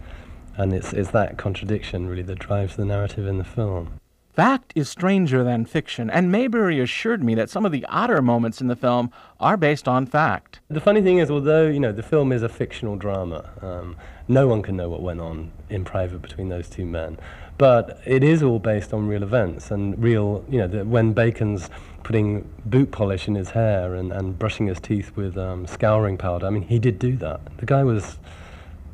[0.57, 3.99] And it's, it's that contradiction, really, that drives the narrative in the film.
[4.39, 8.61] Fact is stranger than fiction, and Maybury assured me that some of the odder moments
[8.61, 10.61] in the film are based on fact.
[10.69, 13.97] The funny thing is, although you know the film is a fictional drama, um,
[14.29, 17.19] no one can know what went on in private between those two men.
[17.59, 21.69] But it is all based on real events and real, you know, the, when Bacon's
[22.05, 26.47] putting boot polish in his hair and, and brushing his teeth with um, scouring powder.
[26.47, 27.41] I mean, he did do that.
[27.57, 28.19] The guy was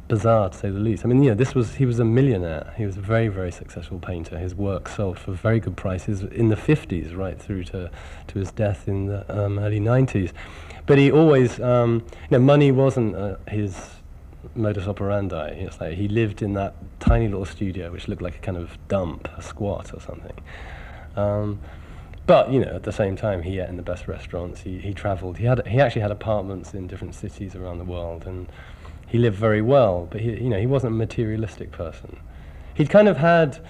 [0.08, 1.04] bizarre to say the least.
[1.04, 2.72] I mean, you know, this was he was a millionaire.
[2.76, 4.38] He was a very very successful painter.
[4.38, 7.90] His work sold for very good prices in the 50s, right through to
[8.28, 10.32] to his death in the um, early 90s.
[10.86, 13.74] But he always, um, you know, money wasn't uh, his
[14.54, 15.48] modus operandi.
[15.60, 18.76] It's like he lived in that tiny little studio, which looked like a kind of
[18.88, 20.36] dump, a squat or something.
[21.16, 21.60] Um,
[22.26, 24.60] but you know, at the same time, he ate in the best restaurants.
[24.62, 25.38] He he travelled.
[25.38, 28.48] He had he actually had apartments in different cities around the world, and
[29.14, 32.18] he lived very well, but he, you know, he wasn't a materialistic person.
[32.74, 33.64] He'd kind of had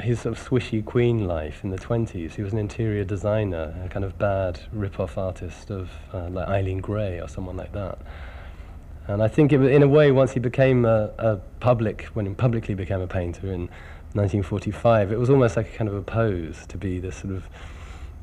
[0.00, 2.36] his sort of swishy queen life in the 20s.
[2.36, 6.80] He was an interior designer, a kind of bad rip-off artist of uh, like Eileen
[6.80, 7.98] Gray or someone like that.
[9.08, 12.24] And I think it was, in a way, once he became a, a public, when
[12.24, 13.68] he publicly became a painter in
[14.14, 17.44] 1945, it was almost like a kind of a pose to be this sort of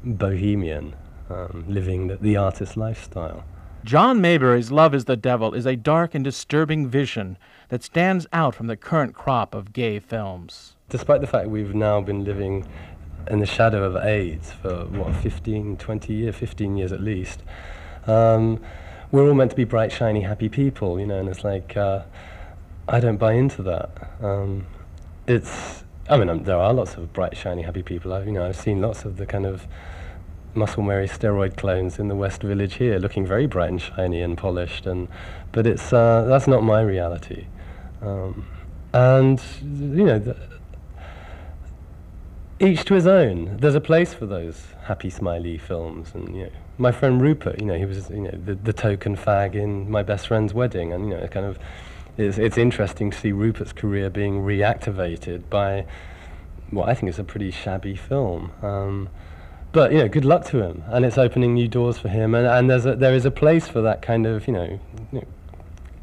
[0.04, 0.96] bohemian,
[1.30, 3.44] um, living the, the artist lifestyle.
[3.86, 7.38] John Maybury's Love is the Devil is a dark and disturbing vision
[7.70, 10.76] that stands out from the current crop of gay films.
[10.90, 12.68] Despite the fact we've now been living
[13.30, 17.42] in the shadow of AIDS for, what, 15, 20 years, 15 years at least,
[18.06, 18.60] um,
[19.12, 22.04] we're all meant to be bright, shiny, happy people, you know, and it's like, uh,
[22.88, 23.92] I don't buy into that.
[24.22, 24.68] Um,
[25.26, 28.12] it's, I mean, um, there are lots of bright, shiny, happy people.
[28.14, 29.68] I've, you know, I've seen lots of the kind of
[30.60, 34.38] muscle Mary steroid clones in the West Village here, looking very bright and shiny and
[34.38, 34.86] polished.
[34.86, 35.08] And
[35.52, 37.46] but it's uh, that's not my reality.
[38.02, 38.46] Um,
[38.94, 40.36] and you know, the,
[42.60, 43.58] each to his own.
[43.58, 46.12] There's a place for those happy, smiley films.
[46.14, 49.16] And you know, my friend Rupert, you know, he was you know the, the token
[49.16, 51.58] fag in my best friend's wedding, and you know, kind of.
[52.18, 55.86] It's, it's interesting to see Rupert's career being reactivated by
[56.70, 58.52] what I think is a pretty shabby film.
[58.62, 59.08] Um,
[59.72, 62.34] but you know, good luck to him, and it's opening new doors for him.
[62.36, 64.80] And, and there's a, there is a place for that kind of you know,
[65.12, 65.28] you know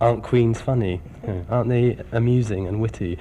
[0.00, 1.00] aren't queens funny?
[1.26, 3.18] You know, aren't they amusing and witty?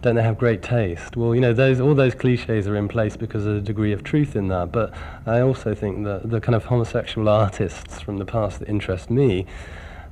[0.00, 1.16] Don't they have great taste?
[1.16, 4.04] Well, you know, those all those cliches are in place because of a degree of
[4.04, 4.70] truth in that.
[4.70, 4.94] But
[5.26, 9.46] I also think that the kind of homosexual artists from the past that interest me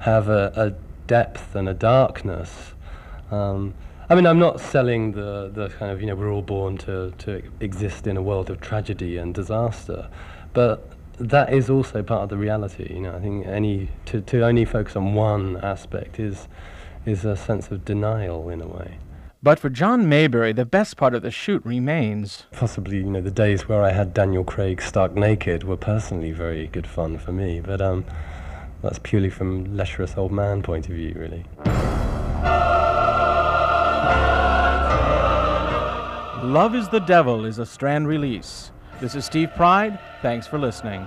[0.00, 0.74] have a, a
[1.06, 2.72] depth and a darkness.
[3.30, 3.74] Um,
[4.08, 7.12] I mean, I'm not selling the, the kind of, you know, we're all born to,
[7.18, 10.08] to exist in a world of tragedy and disaster,
[10.52, 10.88] but
[11.18, 12.86] that is also part of the reality.
[12.92, 16.46] You know, I think any to, to only focus on one aspect is
[17.04, 18.98] is a sense of denial in a way.
[19.42, 22.46] But for John Maybury, the best part of the shoot remains.
[22.52, 26.66] Possibly, you know, the days where I had Daniel Craig stark naked were personally very
[26.66, 28.04] good fun for me, but um,
[28.82, 31.44] that's purely from lecherous old man point of view, really.
[36.42, 38.70] Love is the Devil is a Strand release.
[39.00, 39.98] This is Steve Pride.
[40.20, 41.00] Thanks for listening.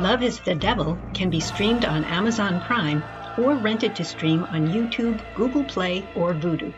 [0.00, 3.02] Love is the Devil can be streamed on Amazon Prime
[3.36, 6.72] or rented to stream on YouTube, Google Play, or Vudu.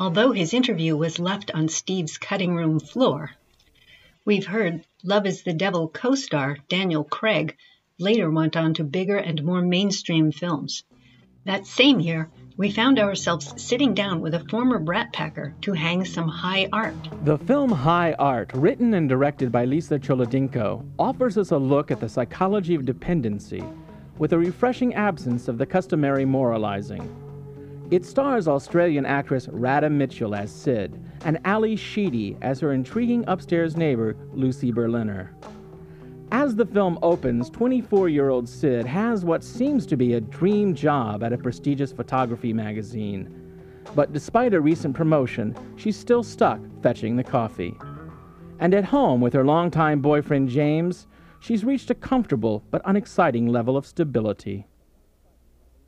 [0.00, 3.30] Although his interview was left on Steve's cutting room floor,
[4.24, 7.56] we've heard Love is the Devil co star Daniel Craig
[8.00, 10.82] later went on to bigger and more mainstream films.
[11.44, 16.04] That same year, we found ourselves sitting down with a former brat packer to hang
[16.04, 16.94] some high art.
[17.24, 22.00] The film High Art, written and directed by Lisa Cholodenko, offers us a look at
[22.00, 23.62] the psychology of dependency
[24.18, 27.06] with a refreshing absence of the customary moralizing.
[27.90, 33.76] It stars Australian actress Radha Mitchell as Sid and Ally Sheedy as her intriguing upstairs
[33.76, 35.34] neighbor, Lucy Berliner.
[36.32, 40.74] As the film opens, 24 year old Sid has what seems to be a dream
[40.74, 43.32] job at a prestigious photography magazine.
[43.94, 47.78] But despite a recent promotion, she's still stuck fetching the coffee.
[48.58, 51.06] And at home with her longtime boyfriend James,
[51.38, 54.66] she's reached a comfortable but unexciting level of stability.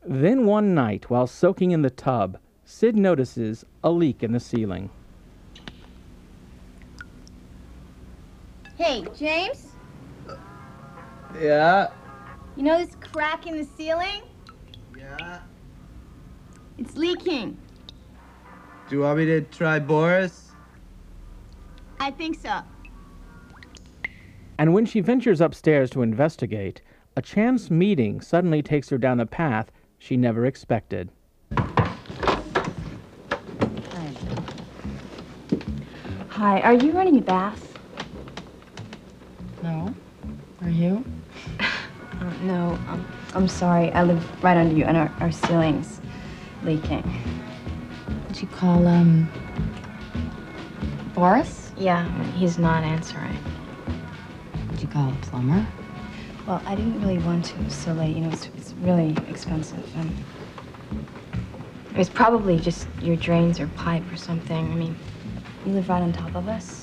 [0.07, 4.91] Then one night, while soaking in the tub, Sid notices a leak in the ceiling.
[8.77, 9.68] Hey, James?
[11.41, 11.89] Yeah?
[12.57, 14.23] You know this crack in the ceiling?
[14.97, 15.41] Yeah?
[16.79, 17.57] It's leaking.
[18.89, 20.53] Do you want me to try Boris?
[22.01, 22.61] I think so.
[24.59, 26.81] And when she ventures upstairs to investigate,
[27.17, 31.11] a chance meeting suddenly takes her down a path she never expected.
[36.31, 37.77] Hi, are you running a bath?
[39.63, 39.93] No.
[40.63, 41.05] Are you?
[42.21, 43.93] Uh, no, I'm, I'm sorry.
[43.93, 46.01] I live right under you, and our, our ceiling's
[46.65, 47.05] leaking.
[48.27, 49.31] Did you call, um,
[51.15, 51.71] Boris?
[51.77, 53.39] Yeah, he's not answering.
[54.71, 55.65] Did you call a plumber?
[56.45, 57.71] Well, I didn't really want to.
[57.71, 58.17] So late.
[58.17, 60.13] You know, it's, it's really expensive, and
[61.93, 64.73] it was probably just your drains or pipe or something.
[64.73, 64.97] I mean,
[65.65, 66.78] you live right on top of us.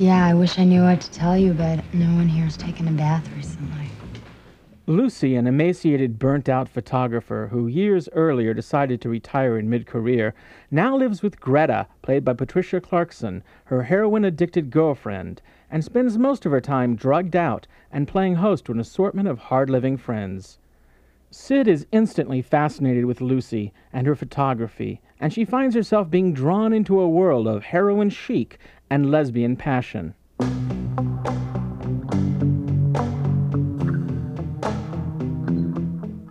[0.00, 2.92] Yeah, I wish I knew what to tell you, but no one here's taken a
[2.92, 3.88] bath recently.
[4.86, 10.34] Lucy, an emaciated, burnt out photographer who years earlier decided to retire in mid career,
[10.70, 16.46] now lives with Greta, played by Patricia Clarkson, her heroin addicted girlfriend, and spends most
[16.46, 20.60] of her time drugged out and playing host to an assortment of hard living friends.
[21.30, 26.72] Sid is instantly fascinated with Lucy and her photography, and she finds herself being drawn
[26.72, 28.58] into a world of heroin chic
[28.90, 30.14] and lesbian passion.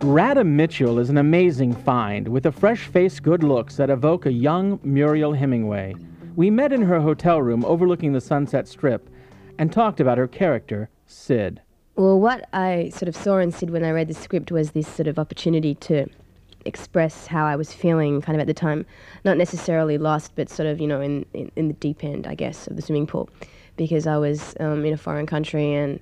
[0.02, 4.32] Radha Mitchell is an amazing find with a fresh faced good looks that evoke a
[4.32, 5.94] young Mariel Hemingway.
[6.34, 9.10] We met in her hotel room overlooking the Sunset Strip
[9.58, 11.60] and talked about her character, Sid.
[11.96, 14.88] Well, what I sort of saw in Sid when I read the script was this
[14.88, 16.06] sort of opportunity to
[16.68, 18.86] express how I was feeling kind of at the time.
[19.24, 22.34] Not necessarily lost, but sort of, you know, in, in, in the deep end, I
[22.34, 23.28] guess, of the swimming pool.
[23.76, 26.00] Because I was um, in a foreign country and,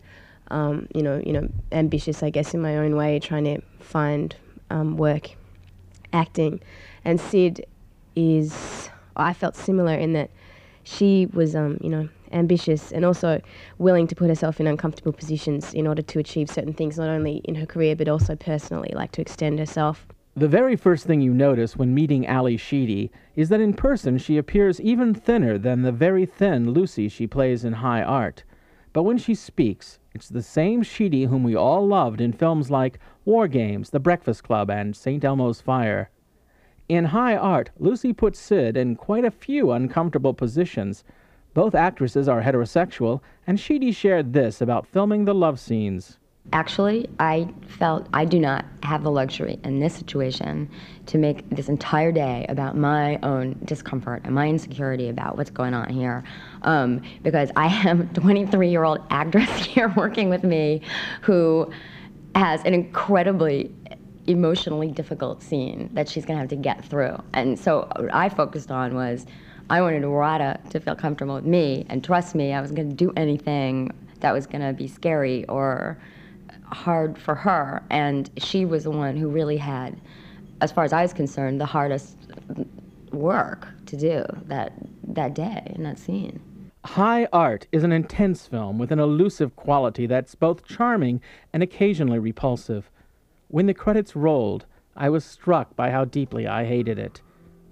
[0.51, 4.37] um, you know, you know, ambitious, I guess, in my own way, trying to find
[4.71, 5.31] um, work
[6.13, 6.61] acting.
[7.05, 7.65] And Sid
[8.15, 10.31] is, I felt similar in that
[10.85, 13.41] she was, um, you know, ambitious and also
[13.79, 17.37] willing to put herself in uncomfortable positions in order to achieve certain things, not only
[17.45, 20.07] in her career but also personally, like to extend herself.
[20.39, 24.37] The very first thing you notice when meeting Ally Sheedy is that in person she
[24.37, 28.45] appears even thinner than the very thin Lucy she plays in High Art.
[28.93, 32.99] But when she speaks, it's the same Sheedy whom we all loved in films like
[33.25, 35.25] War Games, The Breakfast Club, and St.
[35.25, 36.11] Elmo's Fire.
[36.87, 41.03] In High Art, Lucy puts Sid in quite a few uncomfortable positions.
[41.55, 46.19] Both actresses are heterosexual, and Sheedy shared this about filming the love scenes.
[46.53, 50.71] Actually, I felt I do not have the luxury in this situation
[51.07, 55.75] to make this entire day about my own discomfort and my insecurity about what's going
[55.75, 56.23] on here.
[56.63, 60.83] Um, because I am a 23 year old actress here working with me
[61.23, 61.71] who
[62.35, 63.75] has an incredibly
[64.27, 67.17] emotionally difficult scene that she's going to have to get through.
[67.33, 69.27] And so what I focused on was
[69.69, 72.95] I wanted Radha to feel comfortable with me and trust me I was going to
[72.95, 73.91] do anything
[74.21, 75.99] that was going to be scary or
[76.73, 77.83] hard for her.
[77.91, 80.01] And she was the one who really had,
[80.61, 82.17] as far as I was concerned, the hardest
[83.13, 84.73] work to do that,
[85.09, 86.41] that day in that scene.
[86.85, 91.21] High Art is an intense film with an elusive quality that's both charming
[91.53, 92.91] and occasionally repulsive.
[93.49, 97.23] When the credits rolled, I was struck by how deeply I hated it.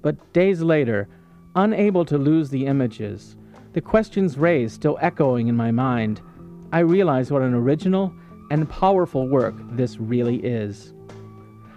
[0.02, 1.08] But days later,
[1.54, 3.36] unable to lose the images,
[3.72, 6.20] the questions raised still echoing in my mind,
[6.72, 8.12] I realized what an original
[8.50, 10.92] and powerful work this really is.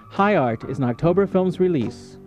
[0.09, 2.17] High Art is an October Films release.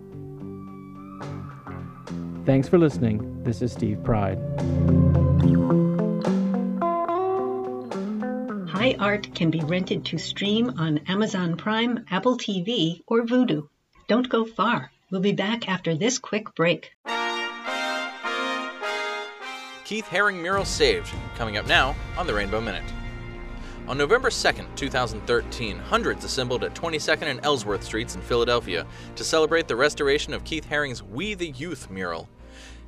[2.45, 3.43] Thanks for listening.
[3.43, 4.39] This is Steve Pride.
[8.67, 13.67] High Art can be rented to stream on Amazon Prime, Apple TV, or Vudu.
[14.07, 14.91] Don't go far.
[15.11, 16.91] We'll be back after this quick break.
[19.83, 22.85] Keith Haring mural saved, coming up now on the Rainbow Minute.
[23.87, 29.67] On November 2, 2013, hundreds assembled at 22nd and Ellsworth Streets in Philadelphia to celebrate
[29.67, 32.29] the restoration of Keith Haring's We the Youth mural.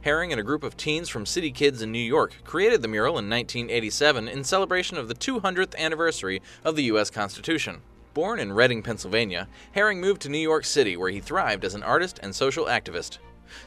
[0.06, 3.18] Haring and a group of teens from City Kids in New York created the mural
[3.18, 7.10] in 1987 in celebration of the 200th anniversary of the U.S.
[7.10, 7.82] Constitution.
[8.14, 11.84] Born in Reading, Pennsylvania, Haring moved to New York City where he thrived as an
[11.84, 13.18] artist and social activist.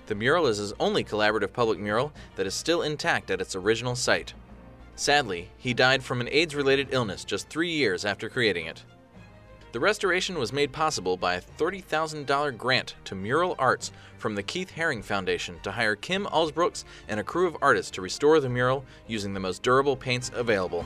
[0.07, 3.97] The mural is his only collaborative public mural that is still intact at its original
[3.97, 4.33] site.
[4.97, 8.83] Sadly, he died from an AIDS related illness just three years after creating it.
[9.73, 14.73] The restoration was made possible by a $30,000 grant to Mural Arts from the Keith
[14.75, 18.87] Haring Foundation to hire Kim Alsbrooks and a crew of artists to restore the mural
[19.07, 20.83] using the most durable paints available.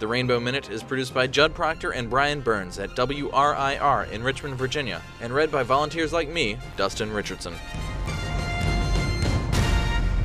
[0.00, 4.56] The Rainbow Minute is produced by Judd Proctor and Brian Burns at WRIR in Richmond,
[4.56, 7.54] Virginia, and read by volunteers like me, Dustin Richardson.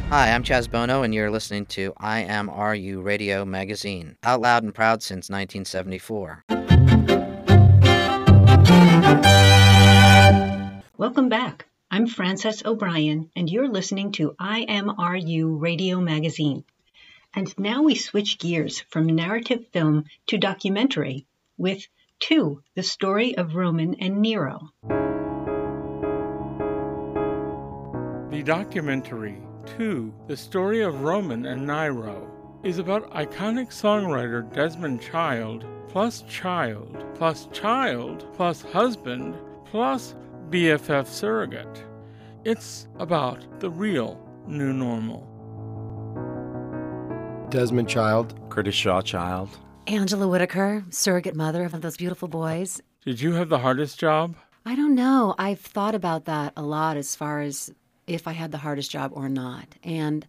[0.09, 5.03] Hi, I'm Chaz Bono, and you're listening to IMRU Radio Magazine, out loud and proud
[5.03, 6.45] since 1974.
[10.97, 11.65] Welcome back.
[11.91, 16.63] I'm Francis O'Brian, and you're listening to IMRU Radio Magazine.
[17.35, 21.25] And now we switch gears from narrative film to documentary
[21.57, 21.85] with
[22.19, 24.69] Two, the story of Roman and Nyro.
[28.31, 29.41] The documentary,
[29.76, 32.32] Two, the story of Roman and Nyro,
[32.63, 40.15] is about iconic songwriter Desmond Child, plus Child, plus Child, plus husband, plus
[40.49, 41.84] BFF surrogate.
[42.45, 45.28] It's about the real new normal.
[47.49, 49.49] Desmond Child, Curtis Shaw Child.
[49.88, 52.82] Angela Whittaker, surrogate mother of those beautiful boys.
[53.03, 54.36] Did you have the hardest job?
[54.65, 55.36] I don't know.
[55.38, 57.74] I've thought about that a lot as far as
[58.07, 59.75] if I had the hardest job or not.
[59.83, 60.25] And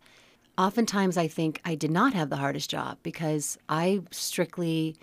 [0.59, 4.97] oftentimes I think I did not have the hardest job because I strictly,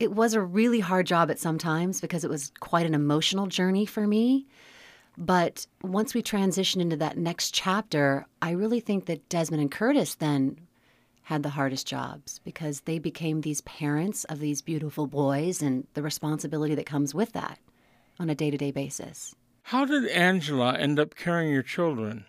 [0.00, 3.46] it was a really hard job at some times because it was quite an emotional
[3.46, 4.46] journey for me.
[5.18, 10.14] But once we transitioned into that next chapter, I really think that Desmond and Curtis
[10.14, 10.58] then
[11.22, 16.02] had the hardest jobs because they became these parents of these beautiful boys and the
[16.02, 17.58] responsibility that comes with that
[18.18, 19.34] on a day to day basis.
[19.70, 22.24] How did Angela end up carrying your children?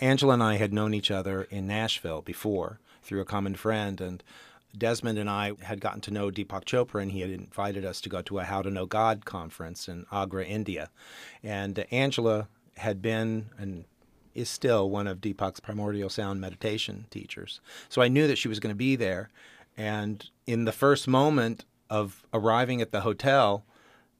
[0.00, 4.20] Angela and I had known each other in Nashville before through a common friend, and
[4.76, 8.08] Desmond and I had gotten to know Deepak Chopra, and he had invited us to
[8.08, 10.90] go to a How to Know God conference in Agra, India.
[11.40, 13.84] And Angela had been and
[14.34, 17.60] is still one of Deepak's primordial sound meditation teachers.
[17.90, 19.30] So I knew that she was going to be there.
[19.76, 23.64] And in the first moment of arriving at the hotel,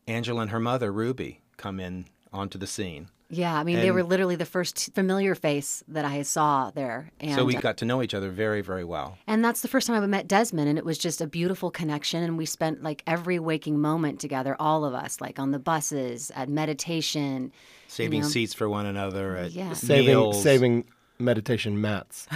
[0.06, 3.08] Angela and her mother, Ruby, come in onto the scene.
[3.34, 7.10] Yeah, I mean, and they were literally the first familiar face that I saw there.
[7.18, 9.16] And, so we got to know each other very, very well.
[9.26, 12.22] And that's the first time I met Desmond, and it was just a beautiful connection.
[12.22, 16.30] And we spent like every waking moment together, all of us, like on the buses,
[16.36, 17.52] at meditation,
[17.88, 18.28] saving you know.
[18.28, 19.72] seats for one another, at Yeah.
[19.72, 20.42] Saving, meals.
[20.42, 20.84] saving
[21.18, 22.26] meditation mats.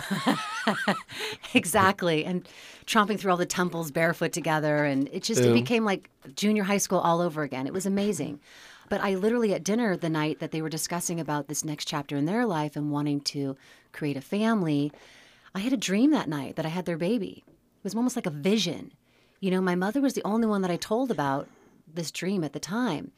[1.54, 2.48] exactly, and
[2.86, 6.78] tromping through all the temples barefoot together, and it just it became like junior high
[6.78, 7.66] school all over again.
[7.66, 8.40] It was amazing.
[8.88, 12.16] But I literally at dinner the night that they were discussing about this next chapter
[12.16, 13.56] in their life and wanting to
[13.92, 14.92] create a family,
[15.54, 17.44] I had a dream that night that I had their baby.
[17.46, 18.92] It was almost like a vision.
[19.40, 21.48] You know, my mother was the only one that I told about
[21.92, 23.12] this dream at the time.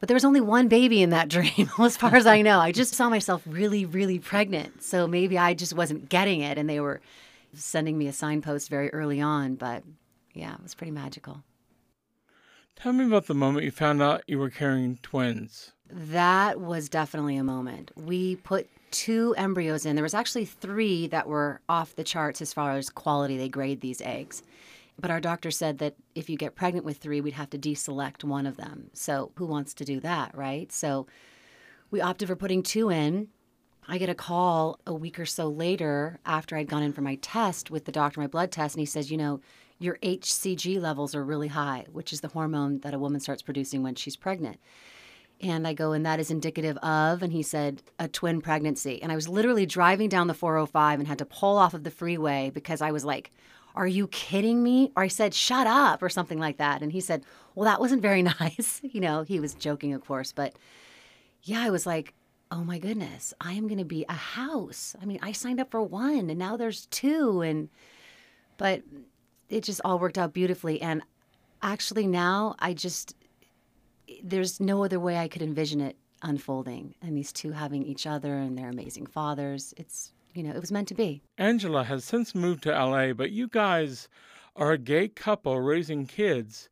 [0.00, 2.58] But there was only one baby in that dream, as far as I know.
[2.58, 4.82] I just saw myself really, really pregnant.
[4.82, 7.00] So maybe I just wasn't getting it, and they were
[7.54, 9.54] sending me a signpost very early on.
[9.54, 9.84] But
[10.34, 11.42] yeah, it was pretty magical.
[12.76, 15.72] Tell me about the moment you found out you were carrying twins.
[15.88, 17.92] That was definitely a moment.
[17.96, 19.94] We put two embryos in.
[19.94, 23.36] There was actually three that were off the charts as far as quality.
[23.36, 24.42] They grade these eggs.
[24.98, 28.24] But our doctor said that if you get pregnant with three, we'd have to deselect
[28.24, 28.90] one of them.
[28.92, 30.70] So who wants to do that, right?
[30.70, 31.06] So
[31.90, 33.28] we opted for putting two in.
[33.88, 37.16] I get a call a week or so later after I'd gone in for my
[37.16, 39.40] test with the doctor, my blood test, and he says, you know,
[39.82, 43.82] your HCG levels are really high, which is the hormone that a woman starts producing
[43.82, 44.58] when she's pregnant.
[45.40, 49.02] And I go, and that is indicative of, and he said, a twin pregnancy.
[49.02, 51.90] And I was literally driving down the 405 and had to pull off of the
[51.90, 53.32] freeway because I was like,
[53.74, 54.92] are you kidding me?
[54.96, 56.82] Or I said, shut up, or something like that.
[56.82, 57.24] And he said,
[57.54, 58.80] well, that wasn't very nice.
[58.84, 60.32] you know, he was joking, of course.
[60.32, 60.54] But
[61.42, 62.14] yeah, I was like,
[62.52, 64.94] oh my goodness, I am going to be a house.
[65.00, 67.40] I mean, I signed up for one and now there's two.
[67.40, 67.70] And,
[68.58, 68.82] but
[69.52, 70.80] it just all worked out beautifully.
[70.80, 71.02] And
[71.60, 73.14] actually, now I just,
[74.22, 78.34] there's no other way I could envision it unfolding and these two having each other
[78.34, 79.74] and their amazing fathers.
[79.76, 81.22] It's, you know, it was meant to be.
[81.36, 84.08] Angela has since moved to LA, but you guys
[84.56, 86.68] are a gay couple raising kids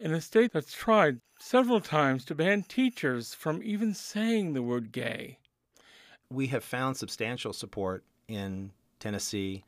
[0.00, 4.92] in a state that's tried several times to ban teachers from even saying the word
[4.92, 5.38] gay.
[6.30, 9.64] We have found substantial support in Tennessee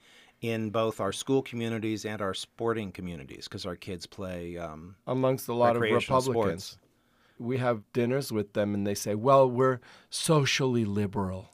[0.49, 5.49] in both our school communities and our sporting communities because our kids play um, amongst
[5.49, 6.65] a lot of Republicans.
[6.65, 6.79] sports.
[7.39, 9.81] We have dinners with them, and they say, "Well, we're
[10.11, 11.51] socially liberal."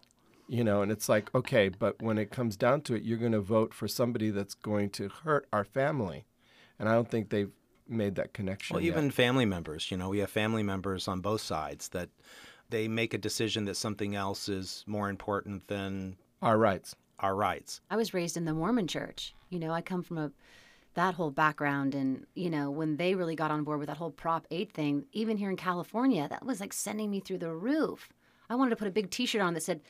[0.48, 3.32] You know, and it's like, okay, but when it comes down to it, you're going
[3.32, 6.26] to vote for somebody that's going to hurt our family.
[6.78, 7.50] And I don't think they've
[7.88, 8.74] made that connection.
[8.74, 8.92] Well, yet.
[8.92, 12.10] even family members, you know, we have family members on both sides that
[12.68, 16.96] they make a decision that something else is more important than our rights.
[17.22, 17.80] Our rights.
[17.90, 19.34] I was raised in the Mormon church.
[19.48, 20.32] You know, I come from a
[20.94, 24.10] that whole background and you know when they really got on board with that whole
[24.10, 28.12] prop 8 thing even here in california that was like sending me through the roof
[28.50, 29.80] i wanted to put a big t-shirt on that said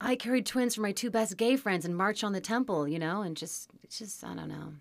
[0.00, 2.98] i carried twins for my two best gay friends and march on the temple you
[2.98, 4.72] know and just it's just i don't know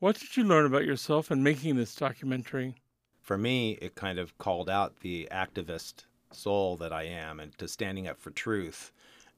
[0.00, 2.74] What did you learn about yourself in making this documentary?
[3.20, 7.68] For me, it kind of called out the activist soul that I am and to
[7.68, 8.92] standing up for truth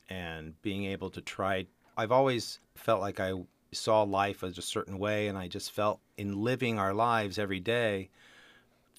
[0.09, 1.66] and being able to try.
[1.96, 3.32] I've always felt like I
[3.72, 7.61] saw life as a certain way, and I just felt in living our lives every
[7.61, 8.11] day,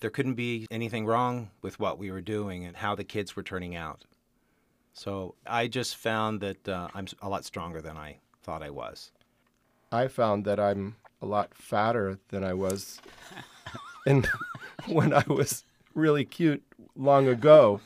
[0.02, 3.44] there couldn't be anything wrong with what we were doing and how the kids were
[3.44, 4.04] turning out.
[4.94, 9.12] So I just found that uh, I'm a lot stronger than I thought I was.
[9.92, 13.00] I found that I'm a lot fatter than I was
[14.06, 14.28] and
[14.88, 15.64] when I was
[15.96, 16.64] really cute
[16.96, 17.80] long ago.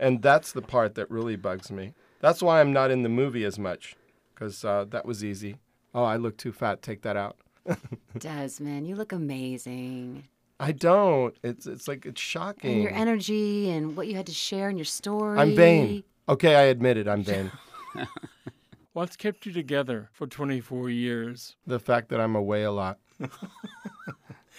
[0.00, 1.92] And that's the part that really bugs me.
[2.20, 3.96] That's why I'm not in the movie as much,
[4.34, 5.56] because uh, that was easy.
[5.94, 6.82] Oh, I look too fat.
[6.82, 7.36] Take that out.
[8.18, 10.24] desmond you look amazing
[10.60, 11.36] I don't.
[11.44, 12.72] It's it's like it's shocking.
[12.72, 16.02] and your energy and what you had to share in your story I'm vain.
[16.28, 17.06] Okay, I admit it.
[17.06, 17.52] I'm vain.
[18.92, 21.54] What's kept you together for 24 years?
[21.66, 22.98] the fact that I'm away a lot.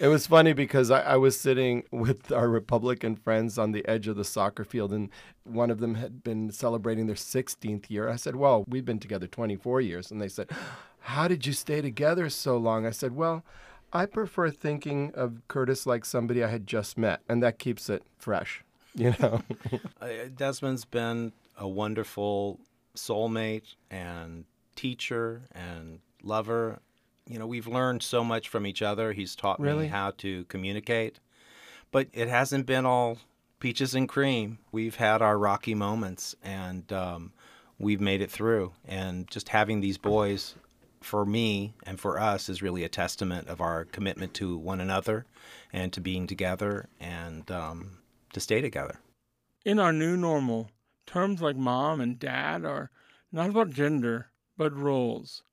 [0.00, 4.08] it was funny because I, I was sitting with our Republican friends on the edge
[4.08, 5.10] of the soccer field, and
[5.44, 8.08] one of them had been celebrating their 16th year.
[8.08, 10.10] I said, Well, we've been together 24 years.
[10.10, 10.48] And they said,
[11.00, 12.86] How did you stay together so long?
[12.86, 13.44] I said, Well,
[13.92, 18.02] I prefer thinking of Curtis like somebody I had just met, and that keeps it
[18.16, 19.42] fresh, you know?
[20.00, 22.58] Uh, Desmond's been a wonderful
[22.96, 24.46] soulmate and
[24.76, 26.80] teacher and lover.
[27.30, 29.12] You know, we've learned so much from each other.
[29.12, 29.84] He's taught Really?
[29.84, 31.20] me how to communicate.
[31.92, 33.18] But it hasn't been all
[33.60, 34.58] peaches and cream.
[34.72, 37.32] We've had our rocky moments and um,
[37.78, 38.72] we've made it through.
[38.84, 40.56] And just having these boys
[41.00, 45.24] for me and for us is really a testament of our commitment to one another
[45.72, 47.98] and to being together and um,
[48.32, 48.98] to stay together.
[49.64, 50.68] In our new normal,
[51.06, 52.90] terms like mom and dad are
[53.30, 55.44] not about gender, but roles.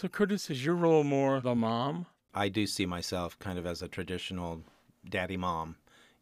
[0.00, 2.06] So, Curtis, is your role more the mom?
[2.32, 4.62] I do see myself kind of as a traditional
[5.10, 5.74] daddy mom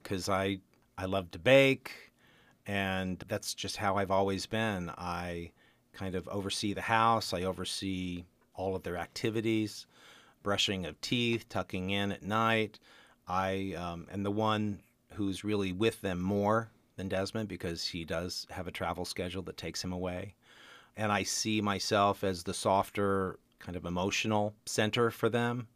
[0.03, 0.61] because I
[0.97, 1.93] I love to bake
[2.67, 4.91] and that's just how I've always been.
[4.97, 5.51] I
[5.93, 8.25] kind of oversee the house, I oversee
[8.55, 9.87] all of their activities,
[10.43, 12.79] brushing of teeth, tucking in at night.
[13.29, 14.81] I um, am the one
[15.13, 19.59] who's really with them more than Desmond because he does have a travel schedule that
[19.59, 20.35] takes him away.
[20.97, 25.67] And I see myself as the softer, kind of emotional center for them,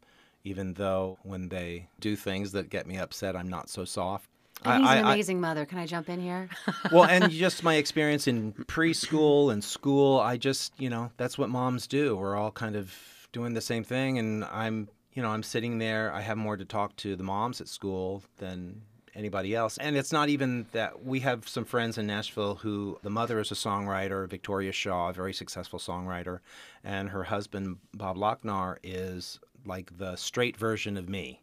[0.43, 4.27] even though when they do things that get me upset, I'm not so soft.
[4.63, 6.47] and he's an I- I- amazing mother can i jump in here
[6.91, 11.49] well, and just my experience in preschool and school, I just, you know, that's what
[11.49, 12.15] moms do.
[12.15, 12.93] We're all kind of
[13.31, 14.19] doing the same thing.
[14.19, 16.11] And I'm, you know, I'm sitting there.
[16.13, 18.81] I have more to talk to the moms at school than
[19.15, 19.77] anybody else.
[19.77, 23.51] And it's not even that we have some friends in Nashville who the mother is
[23.51, 26.39] a songwriter, Victoria Shaw, a very successful songwriter,
[26.83, 31.41] and her husband, Bob Lochnar, is like the straight version of me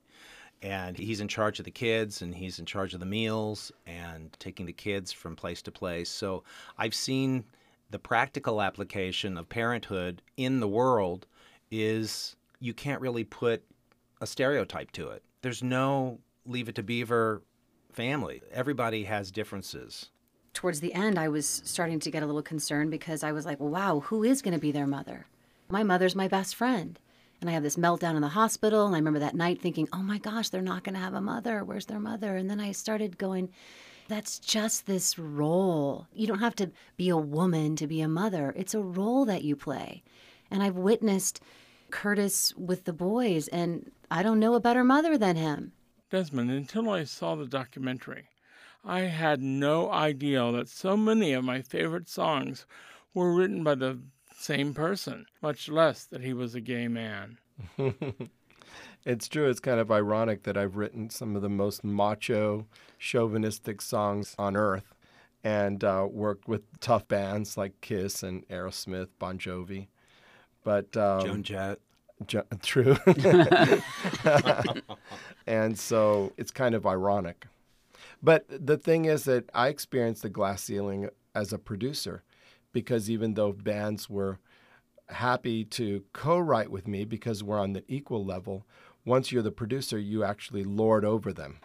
[0.63, 4.35] and he's in charge of the kids and he's in charge of the meals and
[4.41, 6.09] taking the kids from place to place.
[6.09, 6.43] So
[6.77, 7.45] I've seen
[7.91, 11.27] the practical application of parenthood in the world
[11.71, 13.63] is you can't really put
[14.21, 15.23] a stereotype to it.
[15.43, 17.43] There's no leave it to beaver
[17.93, 18.43] family.
[18.53, 20.11] Everybody has differences.
[20.55, 23.61] towards the end, I was starting to get a little concerned because I was like,
[23.61, 25.27] wow, who is going to be their mother?
[25.69, 26.99] My mother's my best friend.
[27.41, 28.85] And I have this meltdown in the hospital.
[28.87, 31.21] And I remember that night thinking, oh my gosh, they're not going to have a
[31.21, 31.63] mother.
[31.63, 32.35] Where's their mother?
[32.37, 33.51] And then I started going,
[34.09, 36.09] that's just this role.
[36.13, 39.45] You don't have to be a woman to be a mother, it's a role that
[39.45, 40.03] you play.
[40.51, 41.41] And I've witnessed
[41.91, 45.73] Curtis with the boys, and I don't know a better mother than him.
[46.11, 48.29] Desmond, until I saw the documentary,
[48.85, 52.67] I had no idea that so many of my favorite songs
[53.13, 53.99] were written by the
[54.35, 57.39] same person, much less that he was a gay man.
[59.05, 59.51] it's true.
[59.51, 62.67] It's kind of ironic that I've written some of the most macho,
[62.99, 64.95] chauvinistic songs on earth
[65.45, 69.89] and uh, worked with tough bands like Kiss and Aerosmith, Bon Jovi.
[70.65, 71.81] But um, Joan Jett.
[72.27, 72.97] Jo- true.
[75.47, 77.47] and so it's kind of ironic.
[78.23, 82.23] But the thing is that I experienced the glass ceiling as a producer
[82.73, 84.39] because even though bands were
[85.09, 88.67] happy to co-write with me because we're on the equal level,
[89.05, 91.61] once you're the producer, you actually lord over them.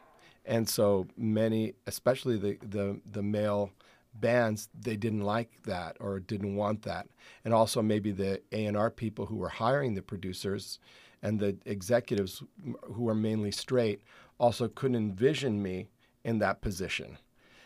[0.45, 3.72] And so many, especially the, the, the male
[4.14, 7.07] bands, they didn't like that or didn't want that.
[7.43, 10.80] And also maybe the A&R people who were hiring the producers
[11.22, 12.43] and the executives
[12.84, 14.01] who are mainly straight
[14.39, 15.88] also couldn't envision me
[16.24, 17.18] in that position.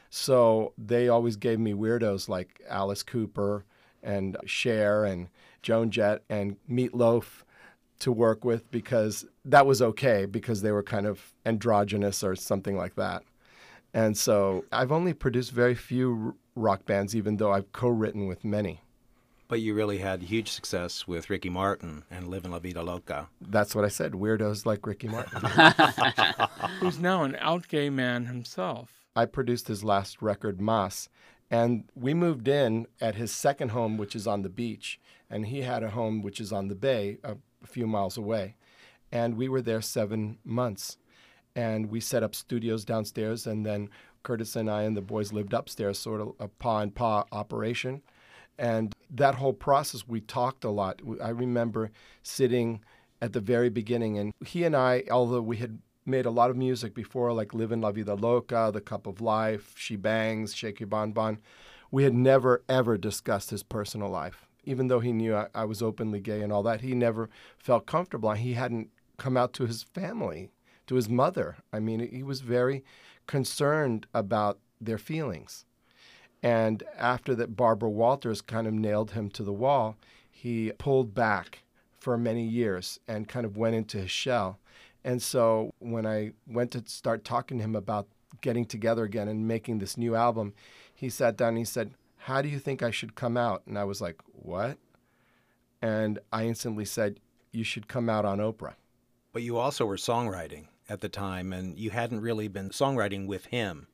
[0.09, 3.65] So they always gave me weirdos like Alice Cooper
[4.03, 5.27] and Cher and
[5.61, 7.43] Joan Jett and Meatloaf
[7.99, 12.77] to work with because that was okay because they were kind of androgynous or something
[12.77, 13.23] like that.
[13.97, 18.45] And so I've only produced very few rock bands, even though I've co written with
[18.45, 18.81] many.
[19.47, 23.29] But you really had huge success with Ricky Martin and Live Livin' La Vida Loca.
[23.41, 25.41] That's what I said weirdos like Ricky Martin.
[26.79, 28.91] Who's now an out gay man himself.
[29.15, 31.09] I produced his last record, Mas,
[31.49, 35.63] and we moved in at his second home, which is on the beach, and he
[35.63, 38.57] had a home which is on the bay, a, a few miles away.
[39.11, 40.97] And we were there seven months.
[41.57, 43.89] And we set up studios downstairs, and then
[44.21, 48.03] Curtis and I and the boys lived upstairs, sort of a pa and pa operation.
[48.59, 51.01] And that whole process, we talked a lot.
[51.21, 51.89] I remember
[52.21, 52.81] sitting
[53.23, 56.57] at the very beginning, and he and I, although we had made a lot of
[56.57, 60.79] music before, like live Livin' La Vida Loca, The Cup of Life, She Bangs, Shake
[60.79, 61.39] Your Bon Bon.
[61.89, 64.45] We had never, ever discussed his personal life.
[64.63, 67.87] Even though he knew I, I, was openly gay and all that, he never felt
[67.87, 68.29] comfortable.
[68.29, 70.51] and He hadn't come out to his family,
[70.87, 71.57] to his mother.
[71.71, 72.83] I mean, he was very
[73.27, 75.65] concerned about their feelings.
[76.41, 79.97] And after that, Barbara Walters kind of nailed him to the wall.
[80.29, 81.63] He pulled back
[81.99, 84.59] for many years and kind of went into his shell.
[85.03, 88.07] And so when I went to start talking to him about
[88.41, 90.53] getting together again and making this new album,
[90.93, 93.63] he sat down and he said, How do you think I should come out?
[93.65, 94.77] And I was like, What?
[95.81, 97.19] And I instantly said,
[97.51, 98.75] You should come out on Oprah.
[99.33, 103.45] But you also were songwriting at the time, and you hadn't really been songwriting with
[103.45, 103.87] him.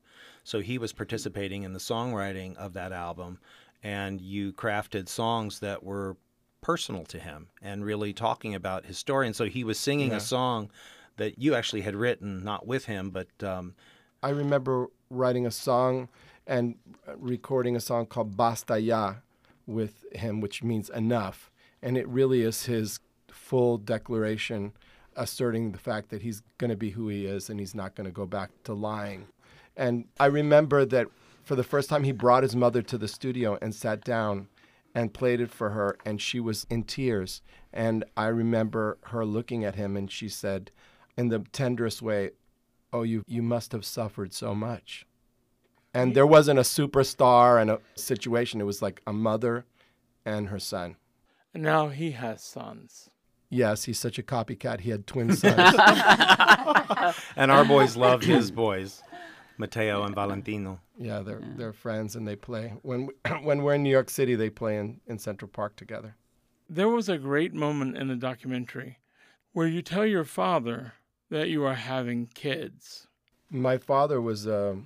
[0.44, 3.40] So he was participating in the songwriting of that album,
[3.82, 6.18] and you crafted songs that were
[6.62, 9.28] personal to him and really talking about his story.
[9.28, 10.18] And so he was singing Yeah.
[10.18, 10.70] a song
[11.18, 13.76] that you actually had written, not with him, but um,
[14.22, 16.10] I remember writing a song
[16.48, 16.76] and
[17.18, 19.16] recording a song called Basta Ya
[19.68, 21.52] with him, which means enough.
[21.82, 24.74] And it really is his full declaration
[25.16, 28.06] asserting the fact that he's going to be who he is and he's not going
[28.06, 29.28] to go back to lying.
[29.76, 31.08] And I remember that
[31.44, 34.48] for the first time, he brought his mother to the studio and sat down
[34.96, 37.42] and played it for her, and she was in tears.
[37.74, 40.72] And I remember her looking at him and she said,
[41.18, 42.32] in the tenderest way,
[42.92, 45.08] Oh, you, you must have suffered so much.
[45.96, 48.62] And there wasn't a superstar and a situation.
[48.62, 49.66] It was like a mother
[50.26, 50.98] and her son.
[51.56, 53.10] Now he has sons.
[53.54, 54.82] Yes, he's such a copycat.
[54.82, 55.56] He had twin sons.
[57.36, 59.04] and our boys loved his boys,
[59.58, 60.80] Mateo and Valentino.
[60.98, 62.74] Yeah, they're they're friends and they play.
[62.82, 63.10] When
[63.44, 66.16] when we're in New York City, they play in, in Central Park together.
[66.70, 68.98] There was a great moment in the documentary
[69.52, 70.94] where you tell your father
[71.30, 73.08] that you are having kids.
[73.52, 74.78] My father was a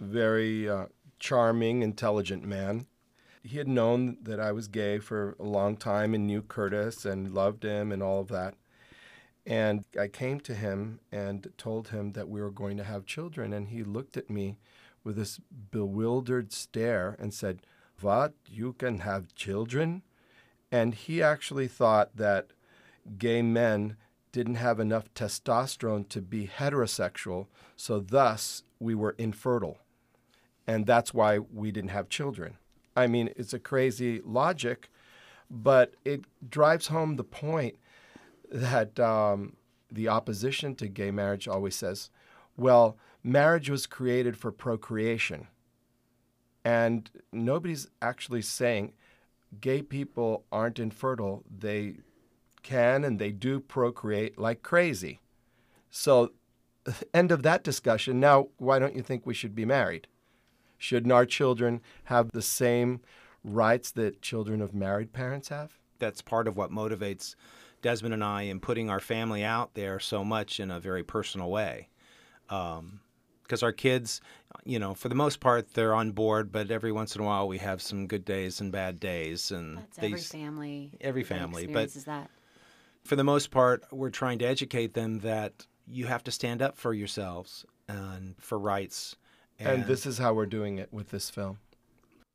[0.00, 0.86] very uh,
[1.20, 2.86] charming, intelligent man.
[3.48, 7.32] He had known that I was gay for a long time and knew Curtis and
[7.32, 8.54] loved him and all of that.
[9.46, 13.54] And I came to him and told him that we were going to have children.
[13.54, 14.58] And he looked at me
[15.02, 15.40] with this
[15.70, 17.60] bewildered stare and said,
[18.02, 18.34] What?
[18.46, 20.02] You can have children?
[20.70, 22.48] And he actually thought that
[23.16, 23.96] gay men
[24.30, 27.46] didn't have enough testosterone to be heterosexual,
[27.76, 29.78] so thus we were infertile.
[30.66, 32.58] And that's why we didn't have children.
[32.98, 34.90] I mean, it's a crazy logic,
[35.48, 37.76] but it drives home the point
[38.50, 39.54] that um,
[39.90, 42.10] the opposition to gay marriage always says,
[42.56, 45.46] well, marriage was created for procreation.
[46.64, 48.94] And nobody's actually saying
[49.60, 51.44] gay people aren't infertile.
[51.48, 51.98] They
[52.64, 55.20] can and they do procreate like crazy.
[55.88, 56.32] So,
[57.14, 58.18] end of that discussion.
[58.18, 60.08] Now, why don't you think we should be married?
[60.78, 63.00] Shouldn't our children have the same
[63.44, 65.78] rights that children of married parents have?
[65.98, 67.34] That's part of what motivates
[67.82, 71.50] Desmond and I in putting our family out there so much in a very personal
[71.50, 71.88] way.
[72.48, 73.00] Um,
[73.42, 74.20] because our kids,
[74.64, 77.48] you know, for the most part, they're on board, but every once in a while
[77.48, 79.50] we have some good days and bad days.
[79.50, 80.90] And That's they, every family.
[81.00, 82.30] every family, but that.
[83.04, 86.76] for the most part, we're trying to educate them that you have to stand up
[86.76, 89.16] for yourselves and for rights.
[89.58, 91.58] And this is how we're doing it with this film.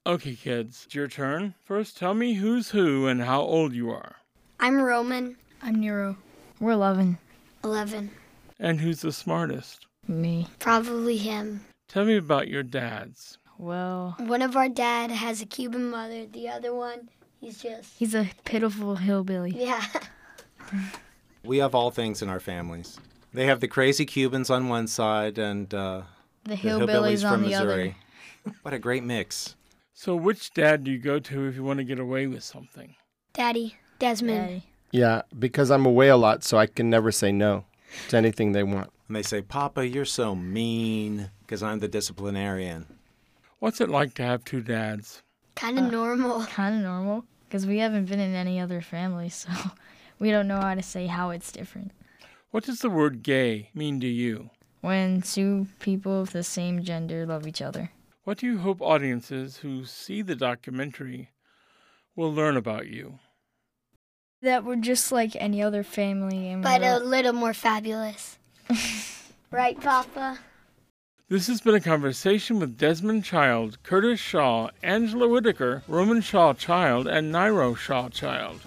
[0.06, 1.54] Okay, kids, it's your turn.
[1.64, 4.18] First, tell me who's who and how old you are.
[4.60, 5.38] I'm Roman.
[5.62, 6.18] I'm Nyro.
[6.60, 7.18] We're 11.
[7.64, 8.12] 11.
[8.60, 9.88] And who's the smartest?
[10.08, 10.48] Me.
[10.60, 11.62] Probably him.
[11.88, 13.38] Tell me about your dads.
[13.58, 16.26] Well, one of our dad has a Cuban mother.
[16.26, 17.10] The other one,
[17.40, 17.94] he's just.
[17.98, 19.52] He's a pitiful hillbilly.
[19.52, 19.84] Yeah.
[21.46, 22.98] We have all things in our families.
[23.34, 26.04] They have the crazy Cubans on one side and uh,
[26.46, 27.68] The hillbillies on from the other.
[27.68, 27.96] Missouri.
[28.62, 29.56] what a great mix.
[29.94, 32.96] So, which dad do you go to if you want to get away with something?
[33.34, 33.78] Daddy.
[34.00, 34.64] Desmond.
[34.92, 37.66] Yeah, because I'm away a lot, so I can never say no
[38.10, 38.92] to anything they want.
[39.08, 42.86] And they say, Papa, you're so mean because I'm the disciplinarian.
[43.60, 45.22] What's it like to have two dads?
[45.56, 46.46] Kind of uh, normal.
[46.48, 47.24] Kind of normal.
[47.48, 49.50] Because we haven't been in any other family, so
[50.20, 51.92] we don't know how to say how it's different.
[52.52, 54.50] What does the word gay mean to you?
[54.84, 57.92] When two people of the same gender love each other.
[58.26, 61.30] What do you hope audiences who see the documentary
[62.18, 63.20] will learn about you?
[64.42, 66.50] That we're just like any other family.
[66.50, 68.38] And but a little more fabulous.
[69.52, 70.40] right, Papa?
[71.30, 77.08] This has been a conversation with Desmond Child, Curtis Shaw, Angela Whittaker, Roman Shaw Child,
[77.08, 78.60] and Nyro Shaw Child.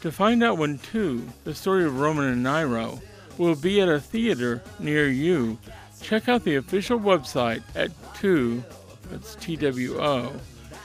[0.00, 3.02] To find out when two, the story of Roman and Nyro,
[3.38, 5.58] will be at a theater near you,
[6.00, 8.62] check out the official website at 2,
[9.10, 10.32] that's T-W-O,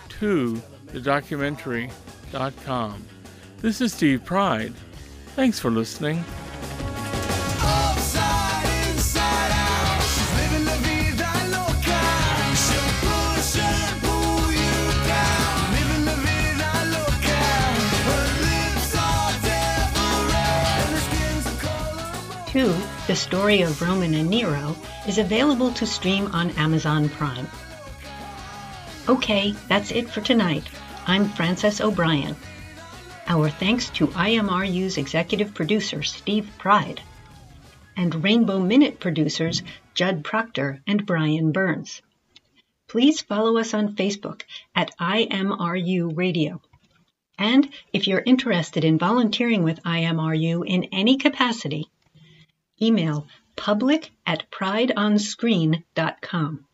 [0.09, 3.05] 2, the documentary.com.
[3.61, 4.73] This is Steve Pride.
[5.35, 6.23] Thanks for listening.
[22.59, 22.75] Two,
[23.07, 24.75] The Story of Roman and Nyro,
[25.07, 27.47] is available to stream on Amazon Prime.
[29.07, 30.65] Okay, that's it for tonight.
[31.07, 32.35] I'm Francis O'Brian.
[33.27, 36.99] Our thanks to IMRU's executive producer, Steve Pride,
[37.95, 42.01] and Rainbow Minute producers, Judd Proctor and Brian Burns.
[42.89, 44.41] Please follow us on Facebook
[44.75, 46.61] at IMRU Radio.
[47.37, 51.89] And if you're interested in volunteering with IMRU in any capacity,
[52.81, 56.65] email public at prideonscreen.com.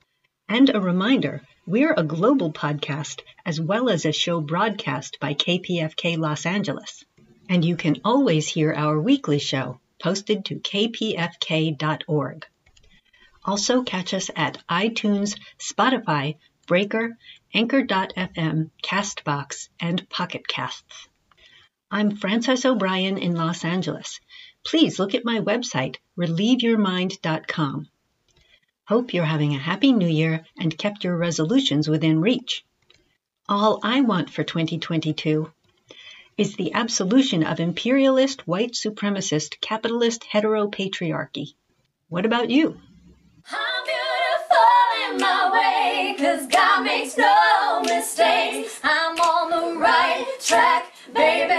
[0.47, 6.17] And a reminder, we're a global podcast as well as a show broadcast by KPFK
[6.17, 7.03] Los Angeles.
[7.49, 12.45] And you can always hear our weekly show posted to kpfk.org.
[13.43, 16.37] Also catch us at iTunes, Spotify,
[16.67, 17.17] Breaker,
[17.53, 21.07] Anchor.fm, Castbox, and Pocket Casts.
[21.89, 24.19] I'm Francis O'Brian in Los Angeles.
[24.65, 27.87] Please look at my website, relieveyourmind.com.
[28.87, 32.65] Hope you're having a happy new year and kept your resolutions within reach.
[33.47, 35.51] All I want for 2022
[36.37, 41.53] is the absolution of imperialist, white supremacist, capitalist heteropatriarchy.
[42.09, 42.79] What about you?
[45.11, 48.79] in my way, cause God makes no mistakes.
[48.83, 51.53] I'm on the right track, baby.